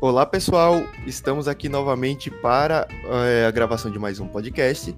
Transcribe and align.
Olá 0.00 0.24
pessoal, 0.24 0.82
estamos 1.06 1.46
aqui 1.46 1.68
novamente 1.68 2.30
para 2.30 2.88
é, 3.04 3.44
a 3.44 3.50
gravação 3.50 3.90
de 3.90 3.98
mais 3.98 4.18
um 4.18 4.26
podcast 4.26 4.96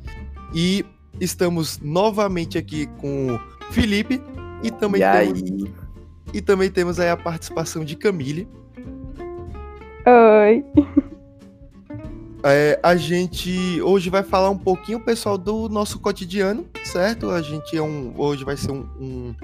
e 0.55 0.85
estamos 1.21 1.81
novamente 1.81 2.57
aqui 2.57 2.87
com 2.99 3.37
Felipe 3.73 4.23
e 4.63 4.71
também, 4.71 5.03
E 5.03 5.13
temos, 5.13 5.43
aí? 5.43 5.75
e 6.33 6.41
também 6.41 6.71
temos 6.71 7.01
aí 7.01 7.11
a 7.11 7.17
participação 7.17 7.85
de 7.85 7.97
Camille. 7.97 8.47
Oi. 10.07 10.65
É, 12.45 12.79
a 12.83 12.95
gente 12.97 13.81
hoje 13.83 14.09
vai 14.09 14.23
falar 14.23 14.51
um 14.51 14.59
pouquinho, 14.59 15.01
pessoal, 15.01 15.37
do 15.39 15.69
nosso 15.69 15.99
cotidiano, 15.99 16.65
certo? 16.85 17.31
A 17.31 17.41
gente 17.43 17.77
é 17.77 17.83
um, 17.83 18.13
hoje 18.17 18.45
vai 18.45 18.57
ser 18.57 18.71
um, 18.71 18.87
um, 19.01 19.35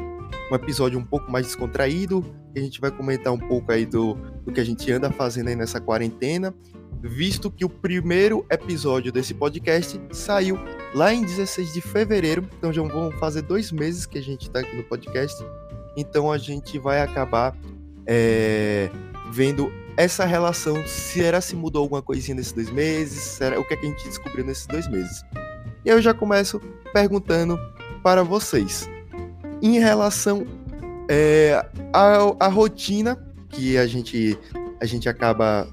um 0.50 0.54
episódio 0.54 0.98
um 0.98 1.04
pouco 1.04 1.30
mais 1.30 1.46
descontraído. 1.46 2.24
A 2.56 2.60
gente 2.60 2.80
vai 2.80 2.90
comentar 2.90 3.32
um 3.32 3.38
pouco 3.38 3.70
aí 3.70 3.84
do, 3.84 4.14
do 4.44 4.52
que 4.52 4.60
a 4.60 4.64
gente 4.64 4.90
anda 4.90 5.10
fazendo 5.10 5.48
aí 5.48 5.56
nessa 5.56 5.80
quarentena, 5.80 6.54
visto 7.00 7.50
que 7.50 7.64
o 7.64 7.68
primeiro 7.68 8.44
episódio 8.50 9.12
desse 9.12 9.34
podcast 9.34 10.00
saiu 10.10 10.58
lá 10.94 11.12
em 11.12 11.22
16 11.22 11.72
de 11.72 11.80
fevereiro, 11.80 12.48
então 12.58 12.72
já 12.72 12.82
vão 12.82 13.10
fazer 13.12 13.42
dois 13.42 13.70
meses 13.70 14.06
que 14.06 14.18
a 14.18 14.22
gente 14.22 14.50
tá 14.50 14.60
aqui 14.60 14.76
no 14.76 14.84
podcast. 14.84 15.36
Então 15.96 16.32
a 16.32 16.38
gente 16.38 16.78
vai 16.78 17.00
acabar 17.00 17.56
é, 18.06 18.90
vendo 19.30 19.70
essa 19.96 20.24
relação, 20.24 20.86
será 20.86 21.40
se 21.40 21.56
mudou 21.56 21.82
alguma 21.82 22.00
coisinha 22.00 22.36
nesses 22.36 22.52
dois 22.52 22.70
meses? 22.70 23.20
Será, 23.20 23.58
o 23.58 23.64
que, 23.64 23.74
é 23.74 23.76
que 23.76 23.86
a 23.86 23.88
gente 23.88 24.04
descobriu 24.04 24.44
nesses 24.44 24.66
dois 24.66 24.88
meses? 24.88 25.24
E 25.84 25.88
eu 25.88 26.00
já 26.00 26.14
começo 26.14 26.60
perguntando 26.92 27.58
para 28.02 28.22
vocês. 28.22 28.88
Em 29.60 29.78
relação 29.78 30.46
é, 31.08 31.64
à, 31.92 32.46
à 32.46 32.48
rotina 32.48 33.18
que 33.48 33.76
a 33.76 33.86
gente, 33.86 34.38
a 34.80 34.86
gente 34.86 35.08
acaba 35.08 35.68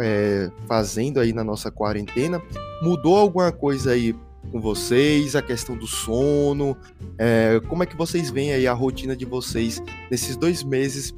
é, 0.00 0.50
fazendo 0.66 1.20
aí 1.20 1.32
na 1.32 1.44
nossa 1.44 1.70
quarentena, 1.70 2.40
mudou 2.82 3.16
alguma 3.16 3.52
coisa 3.52 3.92
aí 3.92 4.14
com 4.50 4.60
vocês? 4.60 5.36
A 5.36 5.42
questão 5.42 5.76
do 5.76 5.86
sono? 5.86 6.76
É, 7.18 7.60
como 7.68 7.82
é 7.82 7.86
que 7.86 7.96
vocês 7.96 8.30
veem 8.30 8.52
aí 8.52 8.66
a 8.66 8.72
rotina 8.72 9.16
de 9.16 9.24
vocês 9.24 9.82
nesses 10.10 10.36
dois 10.36 10.62
meses 10.62 11.14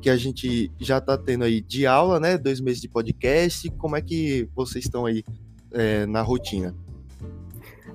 que 0.00 0.10
a 0.10 0.16
gente 0.16 0.70
já 0.80 1.00
tá 1.00 1.16
tendo 1.16 1.44
aí 1.44 1.60
de 1.60 1.86
aula, 1.86 2.18
né? 2.18 2.36
Dois 2.36 2.60
meses 2.60 2.80
de 2.80 2.88
podcast. 2.88 3.70
Como 3.78 3.96
é 3.96 4.02
que 4.02 4.48
vocês 4.54 4.84
estão 4.84 5.06
aí 5.06 5.22
é, 5.72 6.06
na 6.06 6.22
rotina? 6.22 6.74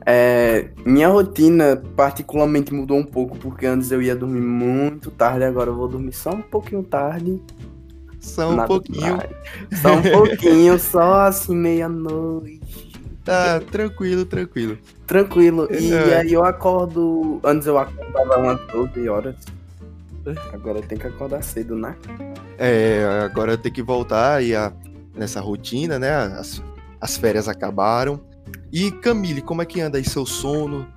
É, 0.10 0.70
minha 0.86 1.10
rotina 1.10 1.84
particularmente 1.98 2.74
mudou 2.74 2.98
um 2.98 3.04
pouco, 3.04 3.38
porque 3.38 3.66
antes 3.66 3.92
eu 3.92 4.02
ia 4.02 4.16
dormir 4.16 4.40
muito 4.40 5.12
tarde, 5.12 5.44
agora 5.44 5.70
eu 5.70 5.76
vou 5.76 5.90
dormir 5.90 6.14
só 6.14 6.30
um 6.30 6.42
pouquinho 6.42 6.82
tarde. 6.82 7.42
Só 8.22 8.50
um 8.50 8.56
nada 8.56 8.70
pouquinho. 8.70 9.20
Só 9.82 9.96
um 9.96 10.02
pouquinho, 10.02 10.80
só 10.80 11.28
assim, 11.28 11.54
meia-noite. 11.54 12.88
Tá, 13.26 13.60
tranquilo, 13.60 14.24
tranquilo. 14.24 14.78
Tranquilo. 15.06 15.68
E 15.70 15.92
É. 15.92 16.20
aí 16.20 16.32
eu 16.32 16.46
acordo. 16.46 17.42
Antes 17.44 17.68
eu 17.68 17.78
acordava 17.78 18.38
umas 18.38 18.62
12 18.68 19.10
horas. 19.10 19.36
Agora 20.54 20.80
eu 20.80 20.84
tenho 20.84 21.02
que 21.02 21.08
acordar 21.08 21.44
cedo, 21.44 21.76
né? 21.76 21.96
É, 22.58 23.04
agora 23.26 23.58
tem 23.58 23.72
que 23.72 23.84
voltar 23.84 24.36
aí 24.36 24.56
a, 24.56 24.72
nessa 25.14 25.42
rotina, 25.42 26.00
né? 26.00 26.14
As, 26.16 26.64
as 27.02 27.18
férias 27.18 27.50
acabaram. 27.50 28.22
E 28.72 28.92
Camille, 28.92 29.42
como 29.42 29.62
é 29.62 29.66
que 29.66 29.82
anda 29.82 29.98
aí 29.98 30.04
seu 30.04 30.26
sono? 30.26 30.88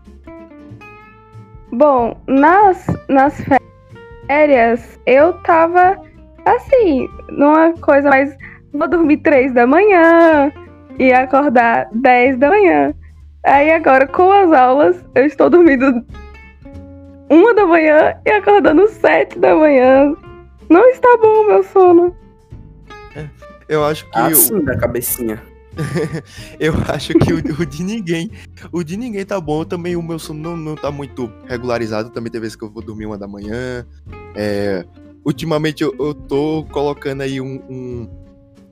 Bom, 1.72 2.20
nas, 2.26 2.86
nas 3.08 3.40
férias 4.26 4.98
eu 5.06 5.32
tava 5.42 5.96
assim, 6.44 7.08
numa 7.30 7.72
coisa 7.74 8.08
mais. 8.08 8.36
Vou 8.72 8.88
dormir 8.88 9.18
três 9.18 9.52
da 9.52 9.66
manhã 9.66 10.52
e 10.98 11.12
acordar 11.12 11.88
10 11.92 12.38
da 12.38 12.48
manhã. 12.48 12.94
Aí 13.44 13.70
agora, 13.72 14.06
com 14.06 14.30
as 14.30 14.52
aulas, 14.52 15.04
eu 15.14 15.24
estou 15.24 15.50
dormindo 15.50 16.04
uma 17.28 17.54
da 17.54 17.66
manhã 17.66 18.14
e 18.24 18.30
acordando 18.30 18.86
sete 18.88 19.38
da 19.38 19.56
manhã. 19.56 20.14
Não 20.68 20.88
está 20.90 21.16
bom 21.16 21.42
o 21.42 21.46
meu 21.46 21.62
sono. 21.64 22.16
Eu 23.68 23.84
acho 23.84 24.08
que 24.10 24.18
Assim, 24.18 24.64
da 24.64 24.76
cabecinha. 24.76 25.42
eu 26.58 26.74
acho 26.88 27.12
que 27.14 27.32
o, 27.32 27.36
o 27.62 27.66
de 27.66 27.82
ninguém, 27.82 28.30
o 28.72 28.82
de 28.82 28.96
ninguém 28.96 29.24
tá 29.24 29.40
bom. 29.40 29.64
Também 29.64 29.96
o 29.96 30.02
meu 30.02 30.18
sono 30.18 30.40
não, 30.40 30.56
não 30.56 30.76
tá 30.76 30.90
muito 30.90 31.30
regularizado. 31.46 32.10
Também 32.10 32.30
tem 32.30 32.40
vezes 32.40 32.56
que 32.56 32.64
eu 32.64 32.70
vou 32.70 32.82
dormir 32.82 33.06
uma 33.06 33.18
da 33.18 33.26
manhã. 33.26 33.86
É, 34.34 34.84
ultimamente 35.24 35.82
eu, 35.82 35.94
eu 35.98 36.14
tô 36.14 36.64
colocando 36.70 37.22
aí 37.22 37.40
um, 37.40 37.62
um- 37.68 38.08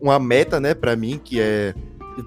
uma 0.00 0.18
meta, 0.18 0.60
né, 0.60 0.74
pra 0.74 0.94
mim, 0.94 1.20
que 1.22 1.40
é 1.40 1.74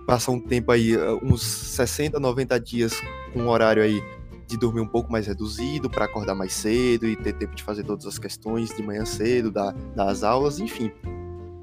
passar 0.05 0.31
um 0.31 0.39
tempo 0.39 0.71
aí, 0.71 0.95
uh, 0.95 1.19
uns 1.23 1.41
60, 1.41 2.19
90 2.19 2.59
dias 2.59 2.93
com 3.33 3.41
um 3.43 3.49
horário 3.49 3.81
aí 3.81 4.01
de 4.47 4.57
dormir 4.57 4.81
um 4.81 4.87
pouco 4.87 5.09
mais 5.09 5.27
reduzido, 5.27 5.89
pra 5.89 6.03
acordar 6.05 6.35
mais 6.35 6.51
cedo 6.53 7.07
e 7.07 7.15
ter 7.15 7.31
tempo 7.33 7.55
de 7.55 7.63
fazer 7.63 7.83
todas 7.85 8.05
as 8.05 8.19
questões 8.19 8.69
de 8.75 8.83
manhã 8.83 9.05
cedo, 9.05 9.49
da, 9.49 9.71
das 9.95 10.23
aulas, 10.23 10.59
enfim. 10.59 10.91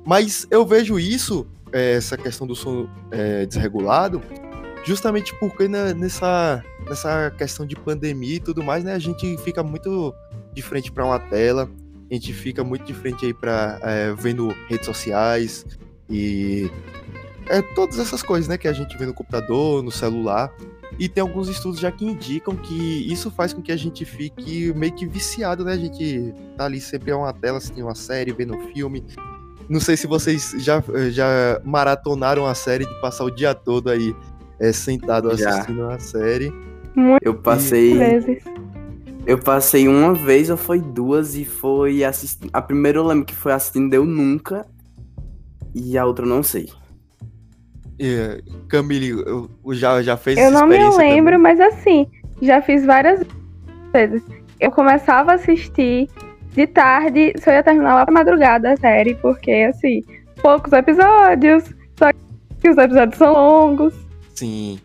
Mas 0.06 0.46
eu 0.50 0.64
vejo 0.64 0.98
isso, 0.98 1.46
essa 1.72 2.16
questão 2.16 2.46
do 2.46 2.54
sono 2.54 2.90
é, 3.10 3.46
desregulado, 3.46 4.22
justamente 4.84 5.34
porque 5.38 5.68
né, 5.68 5.92
nessa, 5.94 6.64
nessa 6.88 7.30
questão 7.36 7.66
de 7.66 7.76
pandemia 7.76 8.36
e 8.36 8.40
tudo 8.40 8.62
mais, 8.62 8.84
né, 8.84 8.94
a 8.94 8.98
gente 8.98 9.36
fica 9.38 9.62
muito 9.62 10.14
de 10.52 10.62
frente 10.62 10.90
para 10.90 11.04
uma 11.04 11.18
tela, 11.18 11.68
a 12.10 12.14
gente 12.14 12.32
fica 12.32 12.64
muito 12.64 12.84
de 12.84 12.94
frente 12.94 13.26
aí 13.26 13.34
para 13.34 13.78
vendo 14.16 14.48
redes 14.68 14.86
sociais 14.86 15.66
e 16.08 16.70
é, 17.48 17.62
todas 17.62 17.98
essas 17.98 18.22
coisas, 18.22 18.48
né, 18.48 18.56
que 18.56 18.68
a 18.68 18.72
gente 18.72 18.96
vê 18.96 19.06
no 19.06 19.14
computador, 19.14 19.82
no 19.82 19.90
celular. 19.90 20.52
E 20.98 21.08
tem 21.08 21.20
alguns 21.20 21.48
estudos 21.48 21.78
já 21.78 21.92
que 21.92 22.04
indicam 22.04 22.56
que 22.56 23.10
isso 23.10 23.30
faz 23.30 23.52
com 23.52 23.62
que 23.62 23.70
a 23.70 23.76
gente 23.76 24.04
fique 24.04 24.72
meio 24.74 24.92
que 24.92 25.06
viciado, 25.06 25.64
né? 25.64 25.72
A 25.72 25.76
gente 25.76 26.34
tá 26.56 26.64
ali 26.64 26.80
sempre 26.80 27.12
a 27.12 27.16
uma 27.16 27.32
tela, 27.32 27.58
assistindo 27.58 27.84
uma 27.84 27.94
série, 27.94 28.32
vendo 28.32 28.56
um 28.56 28.72
filme. 28.72 29.04
Não 29.68 29.80
sei 29.80 29.96
se 29.96 30.06
vocês 30.06 30.54
já, 30.58 30.82
já 31.10 31.60
maratonaram 31.64 32.46
a 32.46 32.54
série 32.54 32.84
de 32.86 33.00
passar 33.00 33.24
o 33.24 33.30
dia 33.30 33.54
todo 33.54 33.90
aí 33.90 34.14
é, 34.60 34.72
sentado 34.72 35.34
Já. 35.36 35.50
assistindo 35.50 35.82
uma 35.82 35.98
série. 35.98 36.52
Eu 37.22 37.34
passei. 37.34 37.96
Vezes. 37.96 38.42
Eu 39.26 39.38
passei 39.38 39.86
uma 39.86 40.14
vez 40.14 40.48
ou 40.50 40.56
foi 40.56 40.80
duas 40.80 41.34
e 41.36 41.44
foi 41.44 42.02
assistindo. 42.02 42.48
A 42.52 42.62
primeira 42.62 42.98
eu 42.98 43.04
lembro 43.06 43.24
que 43.26 43.34
foi 43.34 43.52
assistindo 43.52 43.92
Eu 43.92 44.04
Nunca. 44.06 44.66
E 45.74 45.98
a 45.98 46.04
outra 46.06 46.24
eu 46.24 46.28
não 46.28 46.42
sei. 46.42 46.70
É, 48.00 48.40
Camille, 48.68 49.10
eu- 49.10 49.50
eu 49.64 49.74
já, 49.74 50.00
já 50.02 50.16
fez 50.16 50.38
Eu 50.38 50.50
não 50.50 50.66
me 50.66 50.78
lembro, 50.96 51.32
também? 51.32 51.38
mas 51.38 51.60
assim, 51.60 52.06
já 52.40 52.62
fiz 52.62 52.84
várias 52.86 53.20
vezes. 53.92 54.22
Eu 54.58 54.70
começava 54.70 55.32
a 55.32 55.34
assistir 55.34 56.08
de 56.54 56.66
tarde, 56.66 57.32
só 57.42 57.50
ia 57.50 57.62
terminar 57.62 57.94
lá 57.94 58.04
pra 58.04 58.14
madrugada 58.14 58.72
a 58.72 58.76
série, 58.76 59.14
porque 59.16 59.68
assim, 59.70 60.02
poucos 60.42 60.72
episódios, 60.72 61.64
só 61.98 62.10
que 62.60 62.68
os 62.68 62.78
episódios 62.78 63.18
são 63.18 63.32
longos. 63.32 63.94
Sim. 64.34 64.80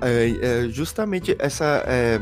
É, 0.00 0.64
é, 0.64 0.68
justamente 0.68 1.36
essa. 1.38 1.84
é, 1.86 2.20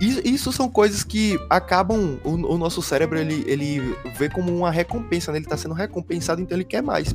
isso, 0.00 0.52
são 0.52 0.68
coisas 0.68 1.02
que 1.02 1.38
acabam. 1.48 2.18
O, 2.24 2.54
o 2.54 2.58
nosso 2.58 2.82
cérebro 2.82 3.18
ele, 3.18 3.44
ele 3.46 3.96
vê 4.16 4.28
como 4.28 4.54
uma 4.54 4.70
recompensa, 4.70 5.32
né? 5.32 5.38
Ele 5.38 5.46
tá 5.46 5.56
sendo 5.56 5.74
recompensado, 5.74 6.40
então 6.40 6.56
ele 6.56 6.64
quer 6.64 6.82
mais. 6.82 7.14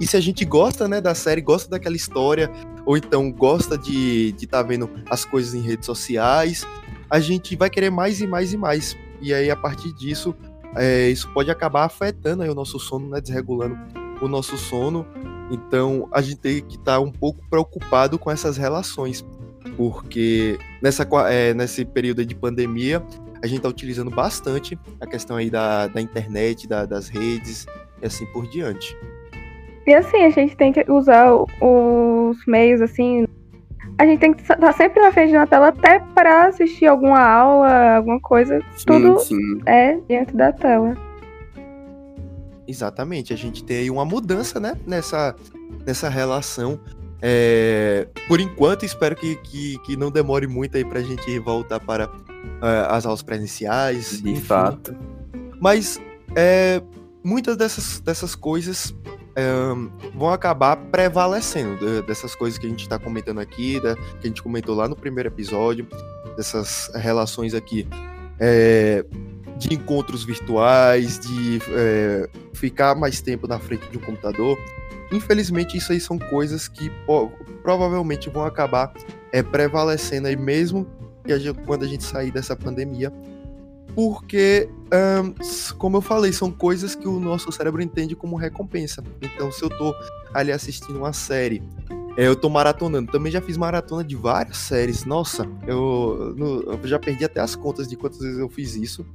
E 0.00 0.06
se 0.06 0.16
a 0.16 0.20
gente 0.20 0.44
gosta, 0.44 0.86
né, 0.86 1.00
da 1.00 1.14
série, 1.14 1.40
gosta 1.40 1.68
daquela 1.68 1.96
história, 1.96 2.50
ou 2.86 2.96
então 2.96 3.30
gosta 3.32 3.76
de 3.76 4.34
estar 4.36 4.58
tá 4.58 4.62
vendo 4.62 4.88
as 5.10 5.24
coisas 5.24 5.54
em 5.54 5.60
redes 5.60 5.86
sociais, 5.86 6.66
a 7.10 7.18
gente 7.18 7.56
vai 7.56 7.68
querer 7.68 7.90
mais 7.90 8.20
e 8.20 8.26
mais 8.26 8.52
e 8.52 8.56
mais. 8.56 8.96
E 9.20 9.32
aí, 9.34 9.50
a 9.50 9.56
partir 9.56 9.92
disso, 9.92 10.34
é, 10.76 11.08
isso 11.08 11.28
pode 11.32 11.50
acabar 11.50 11.84
afetando 11.84 12.42
aí 12.42 12.48
o 12.50 12.54
nosso 12.54 12.78
sono, 12.78 13.08
né? 13.08 13.20
Desregulando 13.20 13.76
o 14.20 14.28
nosso 14.28 14.56
sono. 14.56 15.06
Então, 15.50 16.08
a 16.12 16.20
gente 16.20 16.36
tem 16.36 16.60
que 16.62 16.76
estar 16.76 17.00
um 17.00 17.10
pouco 17.10 17.40
preocupado 17.48 18.18
com 18.18 18.30
essas 18.30 18.56
relações. 18.56 19.24
Porque 19.76 20.58
nessa, 20.82 21.06
é, 21.30 21.54
nesse 21.54 21.84
período 21.84 22.24
de 22.24 22.34
pandemia, 22.34 23.02
a 23.42 23.46
gente 23.46 23.58
está 23.58 23.68
utilizando 23.68 24.10
bastante 24.10 24.78
a 25.00 25.06
questão 25.06 25.36
aí 25.36 25.48
da, 25.50 25.86
da 25.86 26.00
internet, 26.00 26.66
da- 26.66 26.84
das 26.84 27.08
redes 27.08 27.66
e 28.02 28.06
assim 28.06 28.26
por 28.26 28.46
diante. 28.48 28.96
E 29.86 29.94
assim, 29.94 30.24
a 30.24 30.30
gente 30.30 30.56
tem 30.56 30.72
que 30.72 30.84
usar 30.90 31.32
os 31.32 32.36
meios, 32.46 32.80
assim. 32.80 33.26
A 33.98 34.06
gente 34.06 34.20
tem 34.20 34.32
que 34.32 34.42
estar 34.42 34.72
sempre 34.74 35.02
na 35.02 35.10
frente 35.10 35.30
de 35.30 35.36
uma 35.36 35.46
tela 35.46 35.68
até 35.68 35.98
para 36.14 36.46
assistir 36.46 36.86
alguma 36.86 37.20
aula, 37.20 37.96
alguma 37.96 38.20
coisa. 38.20 38.60
Sim, 38.76 38.84
Tudo- 38.86 39.18
sim. 39.18 39.60
É 39.66 39.98
diante 40.08 40.36
da 40.36 40.52
tela. 40.52 40.96
Exatamente, 42.66 43.32
a 43.32 43.36
gente 43.36 43.64
tem 43.64 43.78
aí 43.78 43.90
uma 43.90 44.04
mudança, 44.04 44.60
né, 44.60 44.76
nessa, 44.86 45.34
nessa 45.86 46.08
relação. 46.08 46.78
É, 47.20 48.06
por 48.28 48.38
enquanto, 48.40 48.84
espero 48.84 49.16
que, 49.16 49.34
que, 49.36 49.78
que 49.78 49.96
não 49.96 50.10
demore 50.10 50.46
muito 50.46 50.76
aí 50.76 50.84
pra 50.84 51.00
gente 51.00 51.38
voltar 51.40 51.80
para 51.80 52.04
é, 52.62 52.86
as 52.90 53.04
aulas 53.06 53.22
presenciais. 53.22 54.22
De 54.22 54.30
enfim. 54.30 54.42
fato. 54.42 54.94
Mas 55.60 56.00
é, 56.36 56.80
muitas 57.24 57.56
dessas, 57.56 58.00
dessas 58.00 58.34
coisas 58.36 58.94
um, 59.38 59.90
vão 60.14 60.30
acabar 60.30 60.76
prevalecendo 60.76 62.02
dessas 62.02 62.34
coisas 62.34 62.58
que 62.58 62.66
a 62.66 62.68
gente 62.68 62.82
está 62.82 62.98
comentando 62.98 63.38
aqui, 63.38 63.80
da, 63.80 63.94
que 63.94 64.24
a 64.24 64.26
gente 64.26 64.42
comentou 64.42 64.74
lá 64.74 64.88
no 64.88 64.96
primeiro 64.96 65.28
episódio, 65.28 65.86
dessas 66.36 66.90
relações 66.94 67.54
aqui 67.54 67.86
é, 68.38 69.04
de 69.56 69.74
encontros 69.74 70.24
virtuais, 70.24 71.18
de 71.18 71.60
é, 71.70 72.28
ficar 72.52 72.94
mais 72.94 73.20
tempo 73.20 73.46
na 73.46 73.58
frente 73.58 73.88
de 73.90 73.98
um 73.98 74.00
computador. 74.00 74.58
Infelizmente, 75.12 75.76
isso 75.76 75.92
aí 75.92 76.00
são 76.00 76.18
coisas 76.18 76.68
que 76.68 76.90
provavelmente 77.62 78.28
vão 78.28 78.44
acabar 78.44 78.92
é, 79.32 79.42
prevalecendo 79.42 80.28
aí 80.28 80.36
mesmo 80.36 80.86
que 81.24 81.32
a 81.32 81.38
gente, 81.38 81.58
quando 81.66 81.84
a 81.84 81.88
gente 81.88 82.04
sair 82.04 82.30
dessa 82.30 82.54
pandemia 82.56 83.12
porque, 83.94 84.68
como 85.76 85.96
eu 85.96 86.00
falei, 86.00 86.32
são 86.32 86.50
coisas 86.50 86.94
que 86.94 87.08
o 87.08 87.18
nosso 87.18 87.50
cérebro 87.52 87.82
entende 87.82 88.14
como 88.14 88.36
recompensa. 88.36 89.02
Então, 89.20 89.50
se 89.50 89.62
eu 89.62 89.68
tô 89.68 89.94
ali 90.32 90.52
assistindo 90.52 90.98
uma 90.98 91.12
série, 91.12 91.62
é, 92.18 92.26
eu 92.26 92.34
tô 92.34 92.48
maratonando. 92.48 93.12
Também 93.12 93.30
já 93.30 93.40
fiz 93.40 93.56
maratona 93.56 94.02
de 94.02 94.16
várias 94.16 94.56
séries. 94.56 95.04
Nossa, 95.04 95.48
eu, 95.68 96.34
eu, 96.36 96.80
já 96.82 96.98
perdi 96.98 97.24
até 97.24 97.40
as 97.40 97.54
contas 97.54 97.86
de 97.86 97.94
quantas 97.94 98.18
vezes 98.18 98.38
eu 98.38 98.48
fiz 98.48 98.74
isso. 98.74 99.06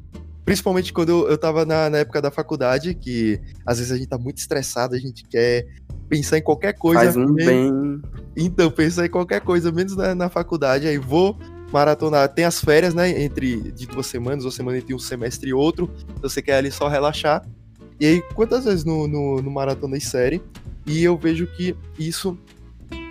Principalmente 0.45 0.93
quando 0.93 1.09
eu, 1.09 1.27
eu 1.27 1.37
tava 1.37 1.65
na, 1.65 1.89
na 1.89 1.97
época 1.99 2.21
da 2.21 2.31
faculdade, 2.31 2.93
que 2.93 3.41
às 3.65 3.77
vezes 3.77 3.91
a 3.91 3.97
gente 3.97 4.07
tá 4.07 4.17
muito 4.17 4.37
estressado, 4.37 4.95
a 4.95 4.97
gente 4.97 5.25
quer 5.25 5.67
pensar 6.07 6.37
em 6.37 6.41
qualquer 6.41 6.73
coisa. 6.77 7.03
Faz 7.03 7.17
um 7.17 7.33
bem. 7.33 8.01
Então, 8.37 8.71
pensar 8.71 9.05
em 9.05 9.09
qualquer 9.09 9.41
coisa, 9.41 9.69
menos 9.69 9.97
na, 9.97 10.15
na 10.15 10.29
faculdade. 10.29 10.87
Aí 10.87 10.97
vou, 10.97 11.37
maratonar. 11.73 12.29
Tem 12.29 12.45
as 12.45 12.61
férias, 12.61 12.93
né? 12.93 13.23
Entre 13.23 13.71
de 13.71 13.87
duas 13.87 14.05
semanas, 14.05 14.45
uma 14.45 14.51
semana 14.51 14.77
entre 14.77 14.93
um 14.93 14.99
semestre 14.99 15.49
e 15.49 15.53
outro. 15.53 15.89
Então 16.15 16.29
você 16.29 16.41
quer 16.41 16.57
ali 16.57 16.71
só 16.71 16.87
relaxar. 16.87 17.43
E 17.99 18.05
aí, 18.05 18.21
quantas 18.33 18.65
vezes 18.65 18.85
no, 18.85 19.07
no, 19.07 19.41
no 19.41 19.51
maratona 19.51 19.97
de 19.97 20.05
série? 20.05 20.41
E 20.85 21.03
eu 21.03 21.17
vejo 21.17 21.47
que 21.47 21.75
isso 21.97 22.37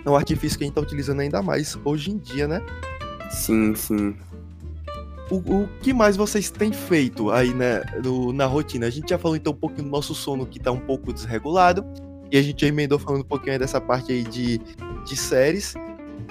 é 0.05 0.09
um 0.09 0.15
artifício 0.15 0.57
que 0.57 0.63
a 0.63 0.67
gente 0.67 0.75
tá 0.75 0.81
utilizando 0.81 1.19
ainda 1.19 1.41
mais 1.41 1.77
hoje 1.83 2.11
em 2.11 2.17
dia, 2.17 2.47
né? 2.47 2.61
Sim, 3.29 3.75
sim. 3.75 4.15
O, 5.29 5.37
o 5.37 5.69
que 5.81 5.93
mais 5.93 6.15
vocês 6.15 6.51
têm 6.51 6.71
feito 6.71 7.31
aí 7.31 7.53
né, 7.53 7.81
no, 8.03 8.31
na 8.31 8.45
rotina? 8.45 8.85
A 8.85 8.89
gente 8.89 9.09
já 9.09 9.17
falou 9.17 9.35
então 9.35 9.51
um 9.51 9.55
pouquinho 9.55 9.85
do 9.85 9.91
nosso 9.91 10.13
sono 10.13 10.45
que 10.45 10.59
tá 10.59 10.71
um 10.71 10.79
pouco 10.79 11.11
desregulado. 11.11 11.83
E 12.31 12.37
a 12.37 12.41
gente 12.41 12.61
já 12.61 12.67
emendou 12.67 12.97
falando 12.97 13.21
um 13.21 13.27
pouquinho 13.27 13.53
aí 13.53 13.59
dessa 13.59 13.81
parte 13.81 14.11
aí 14.11 14.23
de, 14.23 14.59
de 15.05 15.15
séries. 15.15 15.73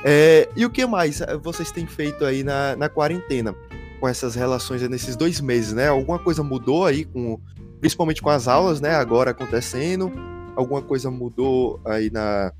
É, 0.05 0.49
e 0.57 0.65
o 0.67 0.71
que 0.71 0.85
mais 0.85 1.21
eh, 1.21 1.37
vocês 1.37 1.71
têm 1.71 1.87
feito 1.87 2.25
aí 2.25 2.43
na, 2.43 2.75
na 2.77 2.89
quarentena? 2.89 3.55
Com 4.01 4.09
essas 4.09 4.35
relações 4.35 4.83
nesses 4.89 5.15
dois 5.15 5.41
meses, 5.41 5.73
né? 5.73 5.89
Alguma 5.89 6.19
coisa 6.19 6.43
mudou 6.43 6.85
aí, 6.85 7.05
com, 7.05 7.41
principalmente 7.81 8.21
com 8.21 8.31
as 8.31 8.49
aulas, 8.49 8.81
né? 8.81 8.95
Agora 8.97 9.31
acontecendo. 9.31 10.13
Alguma 10.57 10.83
coisa 10.83 11.11
mudou 11.11 11.81
aí 11.85 12.11
na, 12.11 12.53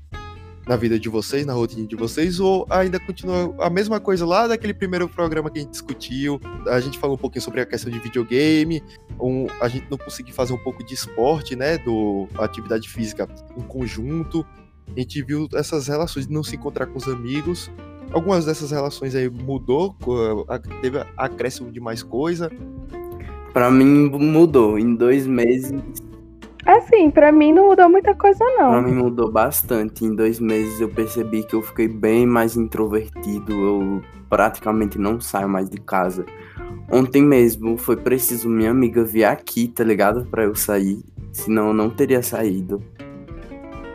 na 0.67 0.75
vida 0.75 0.97
de 0.97 1.09
vocês, 1.09 1.45
na 1.45 1.53
rotina 1.53 1.85
de 1.85 1.95
vocês, 1.95 2.39
ou 2.39 2.65
ainda 2.69 2.99
continua 2.99 3.53
a 3.59 3.69
mesma 3.69 3.99
coisa 3.99 4.25
lá 4.25 4.47
daquele 4.47 4.73
primeiro 4.73 5.07
programa 5.09 5.49
que 5.49 5.59
a 5.59 5.61
gente 5.61 5.71
discutiu? 5.71 6.39
A 6.67 6.79
gente 6.79 6.97
falou 6.97 7.15
um 7.15 7.19
pouquinho 7.19 7.41
sobre 7.41 7.61
a 7.61 7.65
questão 7.65 7.91
de 7.91 7.99
videogame, 7.99 8.81
um, 9.19 9.47
a 9.59 9.67
gente 9.67 9.85
não 9.89 9.97
conseguiu 9.97 10.33
fazer 10.33 10.53
um 10.53 10.57
pouco 10.57 10.83
de 10.83 10.93
esporte, 10.93 11.55
né? 11.55 11.77
Do 11.77 12.27
atividade 12.37 12.87
física 12.87 13.27
em 13.57 13.63
conjunto. 13.63 14.45
A 14.95 14.99
gente 14.99 15.21
viu 15.23 15.47
essas 15.53 15.87
relações 15.87 16.27
de 16.27 16.33
não 16.33 16.43
se 16.43 16.55
encontrar 16.55 16.87
com 16.87 16.97
os 16.97 17.07
amigos. 17.07 17.71
Algumas 18.11 18.45
dessas 18.45 18.71
relações 18.71 19.15
aí 19.15 19.29
mudou, 19.29 19.95
teve 20.81 21.03
acréscimo 21.17 21.71
de 21.71 21.79
mais 21.79 22.03
coisa. 22.03 22.51
Para 23.53 23.69
mim 23.71 24.09
mudou. 24.09 24.77
Em 24.77 24.95
dois 24.95 25.25
meses. 25.27 25.73
Assim, 26.65 27.11
para 27.11 27.31
mim 27.31 27.51
não 27.51 27.67
mudou 27.67 27.89
muita 27.89 28.15
coisa, 28.15 28.43
não. 28.57 28.71
Pra 28.71 28.81
mim 28.81 28.93
mudou 28.93 29.31
bastante. 29.31 30.05
Em 30.05 30.15
dois 30.15 30.39
meses 30.39 30.79
eu 30.79 30.89
percebi 30.89 31.43
que 31.43 31.55
eu 31.55 31.61
fiquei 31.61 31.87
bem 31.87 32.25
mais 32.25 32.55
introvertido. 32.55 33.51
Eu 33.51 34.01
praticamente 34.29 34.97
não 34.97 35.19
saio 35.19 35.49
mais 35.49 35.69
de 35.69 35.77
casa. 35.77 36.25
Ontem 36.91 37.23
mesmo 37.23 37.77
foi 37.77 37.97
preciso 37.97 38.47
minha 38.47 38.71
amiga 38.71 39.03
vir 39.03 39.23
aqui, 39.23 39.67
tá 39.67 39.83
ligado? 39.83 40.25
Pra 40.25 40.43
eu 40.43 40.55
sair. 40.55 41.03
Senão 41.31 41.69
eu 41.69 41.73
não 41.73 41.89
teria 41.89 42.21
saído. 42.21 42.81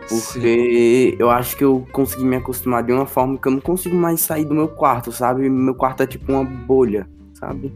Porque 0.08 1.10
Sim. 1.10 1.16
eu 1.19 1.31
acho 1.31 1.56
que 1.56 1.64
eu 1.64 1.87
consegui 1.93 2.25
me 2.25 2.37
acostumar 2.37 2.82
de 2.82 2.93
uma 2.93 3.06
forma 3.06 3.38
que 3.38 3.46
eu 3.46 3.52
não 3.52 3.60
consigo 3.60 3.94
mais 3.94 4.20
sair 4.20 4.44
do 4.44 4.55
meu 4.55 4.69
quarto, 4.69 5.12
sabe? 5.12 5.49
Meu 5.50 5.75
quarto 5.75 6.02
é 6.02 6.06
tipo 6.06 6.32
uma 6.32 6.44
bolha, 6.44 7.06
sabe? 7.34 7.72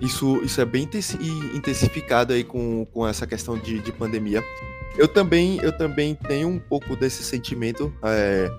Isso, 0.00 0.40
isso 0.42 0.60
é 0.60 0.64
bem 0.64 0.88
intensificado 1.54 2.32
aí 2.32 2.44
com, 2.44 2.86
com 2.92 3.06
essa 3.06 3.26
questão 3.26 3.58
de, 3.58 3.78
de 3.80 3.90
pandemia. 3.90 4.42
Eu 4.96 5.08
também, 5.08 5.58
eu 5.62 5.76
também 5.76 6.14
tenho 6.14 6.48
um 6.48 6.58
pouco 6.58 6.94
desse 6.94 7.24
sentimento. 7.24 7.92
É, 8.02 8.50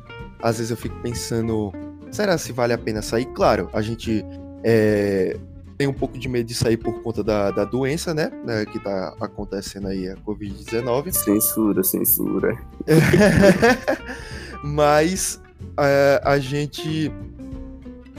às 0.41 0.57
vezes 0.57 0.71
eu 0.71 0.77
fico 0.77 0.95
pensando, 1.01 1.71
será 2.11 2.37
se 2.37 2.51
vale 2.51 2.73
a 2.73 2.77
pena 2.77 3.01
sair? 3.01 3.25
Claro, 3.25 3.69
a 3.73 3.81
gente 3.81 4.25
é, 4.63 5.37
tem 5.77 5.87
um 5.87 5.93
pouco 5.93 6.17
de 6.17 6.27
medo 6.29 6.47
de 6.47 6.53
sair 6.53 6.77
por 6.77 7.01
conta 7.01 7.23
da, 7.23 7.51
da 7.51 7.65
doença, 7.65 8.13
né? 8.13 8.31
né 8.43 8.65
que 8.65 8.79
tá 8.79 9.15
acontecendo 9.19 9.87
aí, 9.87 10.07
a 10.09 10.15
Covid-19. 10.17 11.11
Censura, 11.11 11.83
censura. 11.83 12.57
Mas 14.63 15.41
é, 15.77 16.21
a 16.23 16.39
gente 16.39 17.11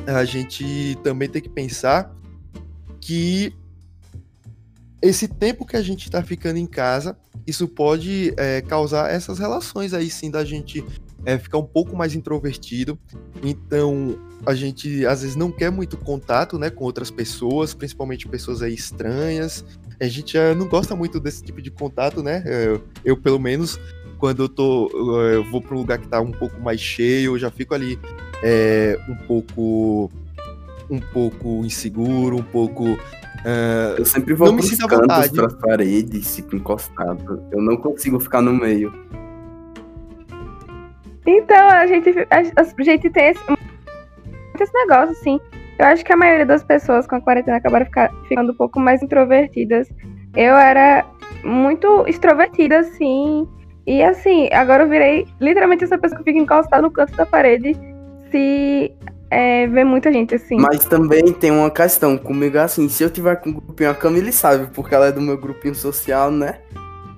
a 0.06 0.25
gente 0.25 0.97
também 1.03 1.29
tem 1.29 1.43
que 1.43 1.49
pensar 1.49 2.14
que 3.00 3.53
esse 5.02 5.26
tempo 5.26 5.67
que 5.67 5.76
a 5.76 5.82
gente 5.82 6.05
está 6.05 6.23
ficando 6.23 6.59
em 6.59 6.67
casa, 6.67 7.17
isso 7.46 7.69
pode 7.69 8.34
é, 8.37 8.60
causar 8.60 9.10
essas 9.10 9.38
relações 9.38 9.94
aí 9.94 10.10
sim 10.10 10.31
da 10.31 10.44
gente 10.44 10.84
é, 11.25 11.38
ficar 11.38 11.58
um 11.58 11.64
pouco 11.64 11.96
mais 11.96 12.14
introvertido. 12.14 12.98
Então, 13.43 14.19
a 14.44 14.54
gente 14.54 15.04
às 15.06 15.22
vezes 15.22 15.37
não 15.37 15.50
quer 15.50 15.70
muito 15.70 15.96
contato, 15.96 16.58
né, 16.58 16.70
com 16.70 16.84
outras 16.84 17.10
pessoas, 17.10 17.75
principalmente 17.75 18.28
pessoas 18.28 18.62
aí 18.62 18.75
estranhas. 18.75 19.64
A 20.00 20.06
gente 20.06 20.34
já 20.34 20.54
não 20.54 20.69
gosta 20.69 20.94
muito 20.94 21.19
desse 21.19 21.43
tipo 21.43 21.60
de 21.60 21.70
contato, 21.70 22.22
né? 22.22 22.43
Eu, 22.46 22.84
eu 23.04 23.16
pelo 23.16 23.38
menos, 23.38 23.78
quando 24.19 24.42
eu 24.42 24.49
tô, 24.49 24.90
eu 25.31 25.42
vou 25.50 25.60
para 25.60 25.75
um 25.75 25.78
lugar 25.78 25.99
que 25.99 26.06
tá 26.06 26.20
um 26.20 26.32
pouco 26.32 26.60
mais 26.60 26.81
cheio, 26.81 27.34
eu 27.34 27.38
já 27.38 27.50
fico 27.50 27.75
ali 27.75 27.99
é, 28.42 28.99
um 29.08 29.16
pouco, 29.26 30.11
um 30.90 31.00
pouco 31.00 31.64
inseguro, 31.64 32.37
um 32.37 32.42
pouco 32.42 32.99
Uh, 33.47 33.95
eu 33.99 34.05
sempre 34.05 34.35
vou 34.35 34.53
para 34.53 34.61
os 34.61 34.76
cantos, 34.76 35.31
para 35.31 35.47
as 35.47 35.55
paredes, 35.55 36.35
fico 36.35 36.57
encostado. 36.57 37.47
Eu 37.53 37.62
não 37.62 37.76
consigo 37.76 38.19
ficar 38.19 38.43
no 38.43 38.53
meio. 38.53 38.93
Então, 41.25 41.69
a 41.69 41.87
gente, 41.87 42.11
a, 42.29 42.61
a 42.61 42.83
gente 42.83 43.09
tem 43.09 43.29
esse, 43.29 43.41
esse 44.61 44.73
negócio, 44.75 45.12
assim. 45.12 45.41
Eu 45.79 45.87
acho 45.87 46.05
que 46.05 46.12
a 46.12 46.17
maioria 46.17 46.45
das 46.45 46.65
pessoas 46.65 47.07
com 47.07 47.15
a 47.15 47.21
quarentena 47.21 47.59
acabaram 47.59 47.87
ficar, 47.87 48.12
ficando 48.29 48.50
um 48.50 48.57
pouco 48.57 48.81
mais 48.81 49.00
introvertidas. 49.00 49.88
Eu 50.35 50.57
era 50.57 51.05
muito 51.45 52.05
extrovertida, 52.09 52.81
assim. 52.81 53.47
E 53.87 54.03
assim, 54.03 54.49
agora 54.53 54.83
eu 54.83 54.88
virei 54.88 55.25
literalmente 55.41 55.85
essa 55.85 55.97
pessoa 55.97 56.19
que 56.19 56.25
fica 56.25 56.41
encostada 56.41 56.83
no 56.83 56.91
canto 56.91 57.17
da 57.17 57.25
parede 57.25 57.76
se 58.33 58.93
é, 59.30 59.66
vê 59.66 59.85
muita 59.85 60.12
gente, 60.12 60.35
assim. 60.35 60.56
Mas 60.56 60.85
também 60.85 61.33
tem 61.33 61.50
uma 61.50 61.71
questão 61.71 62.16
comigo, 62.16 62.59
assim, 62.59 62.88
se 62.88 63.02
eu 63.02 63.11
tiver 63.11 63.37
com 63.37 63.50
um 63.50 63.54
grupinho, 63.54 63.90
a 63.90 63.95
Camille 63.95 64.33
sabe, 64.33 64.68
porque 64.73 64.95
ela 64.95 65.06
é 65.06 65.12
do 65.12 65.21
meu 65.21 65.37
grupinho 65.37 65.75
social, 65.75 66.30
né? 66.30 66.61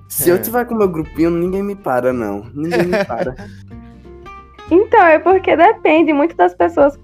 Se 0.07 0.29
é. 0.29 0.33
eu 0.33 0.41
tiver 0.41 0.65
com 0.65 0.73
o 0.73 0.77
meu 0.77 0.87
grupinho, 0.87 1.29
ninguém 1.29 1.61
me 1.61 1.75
para, 1.75 2.11
não. 2.11 2.45
Ninguém 2.53 2.83
me 2.83 3.05
para. 3.05 3.35
Então, 4.71 5.03
é 5.03 5.17
porque 5.17 5.57
depende 5.57 6.13
muito 6.13 6.35
das 6.35 6.53
pessoas 6.53 6.95